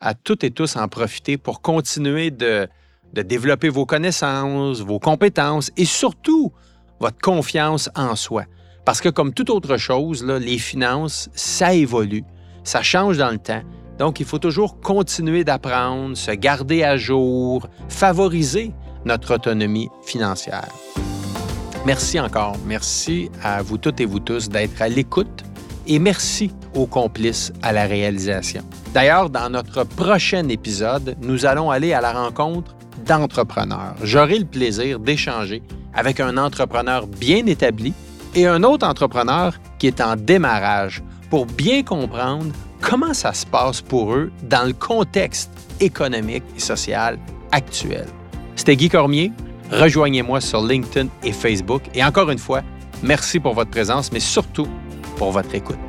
à 0.01 0.13
toutes 0.13 0.43
et 0.43 0.51
tous 0.51 0.75
en 0.75 0.89
profiter 0.89 1.37
pour 1.37 1.61
continuer 1.61 2.31
de, 2.31 2.67
de 3.13 3.21
développer 3.21 3.69
vos 3.69 3.85
connaissances, 3.85 4.81
vos 4.81 4.99
compétences 4.99 5.71
et 5.77 5.85
surtout 5.85 6.51
votre 6.99 7.19
confiance 7.19 7.89
en 7.95 8.17
soi. 8.17 8.43
Parce 8.87 9.01
que 9.01 9.09
comme 9.09 9.33
toute 9.33 9.49
autre 9.49 9.75
chose, 9.75 10.23
les 10.23 10.57
finances, 10.57 11.27
ça 11.35 11.73
évolue, 11.73 12.23
ça 12.63 12.81
change 12.81 13.17
dans 13.17 13.31
le 13.31 13.37
temps. 13.37 13.61
Donc, 13.99 14.21
il 14.21 14.25
faut 14.25 14.39
toujours 14.39 14.79
continuer 14.79 15.43
d'apprendre, 15.43 16.15
se 16.15 16.31
garder 16.31 16.85
à 16.85 16.95
jour, 16.95 17.67
favoriser 17.89 18.71
notre 19.03 19.35
autonomie 19.35 19.89
financière. 20.05 20.69
Merci 21.85 22.17
encore. 22.17 22.55
Merci 22.65 23.29
à 23.43 23.61
vous 23.61 23.77
toutes 23.77 23.99
et 23.99 24.05
vous 24.05 24.21
tous 24.21 24.47
d'être 24.47 24.81
à 24.81 24.87
l'écoute 24.87 25.43
et 25.85 25.99
merci 25.99 26.49
aux 26.73 26.87
complices 26.87 27.51
à 27.61 27.73
la 27.73 27.87
réalisation. 27.87 28.61
D'ailleurs, 28.93 29.29
dans 29.29 29.49
notre 29.49 29.83
prochain 29.83 30.47
épisode, 30.47 31.17
nous 31.21 31.45
allons 31.45 31.71
aller 31.71 31.91
à 31.91 31.99
la 31.99 32.13
rencontre 32.13 32.73
d'entrepreneurs. 33.05 33.95
J'aurai 34.01 34.39
le 34.39 34.45
plaisir 34.45 34.99
d'échanger 34.99 35.61
avec 35.93 36.21
un 36.21 36.37
entrepreneur 36.37 37.05
bien 37.05 37.45
établi 37.47 37.93
et 38.37 38.45
un 38.45 38.61
autre 38.63 38.87
entrepreneur 38.87 39.53
qui 39.79 39.87
est 39.87 39.99
en 39.99 40.15
démarrage 40.15 41.01
pour 41.31 41.47
bien 41.47 41.81
comprendre 41.81 42.53
comment 42.81 43.13
ça 43.13 43.33
se 43.33 43.45
passe 43.45 43.81
pour 43.81 44.13
eux 44.13 44.31
dans 44.43 44.65
le 44.67 44.73
contexte 44.73 45.49
économique 45.79 46.43
et 46.55 46.59
social 46.59 47.17
actuel. 47.51 48.05
C'était 48.55 48.75
Guy 48.75 48.89
Cormier. 48.89 49.31
Rejoignez-moi 49.71 50.39
sur 50.39 50.63
LinkedIn 50.63 51.09
et 51.23 51.31
Facebook. 51.31 51.81
Et 51.95 52.03
encore 52.03 52.29
une 52.29 52.37
fois, 52.37 52.61
merci 53.01 53.39
pour 53.39 53.55
votre 53.55 53.71
présence, 53.71 54.11
mais 54.11 54.19
surtout 54.19 54.67
pour 55.17 55.31
votre 55.31 55.53
écoute. 55.55 55.86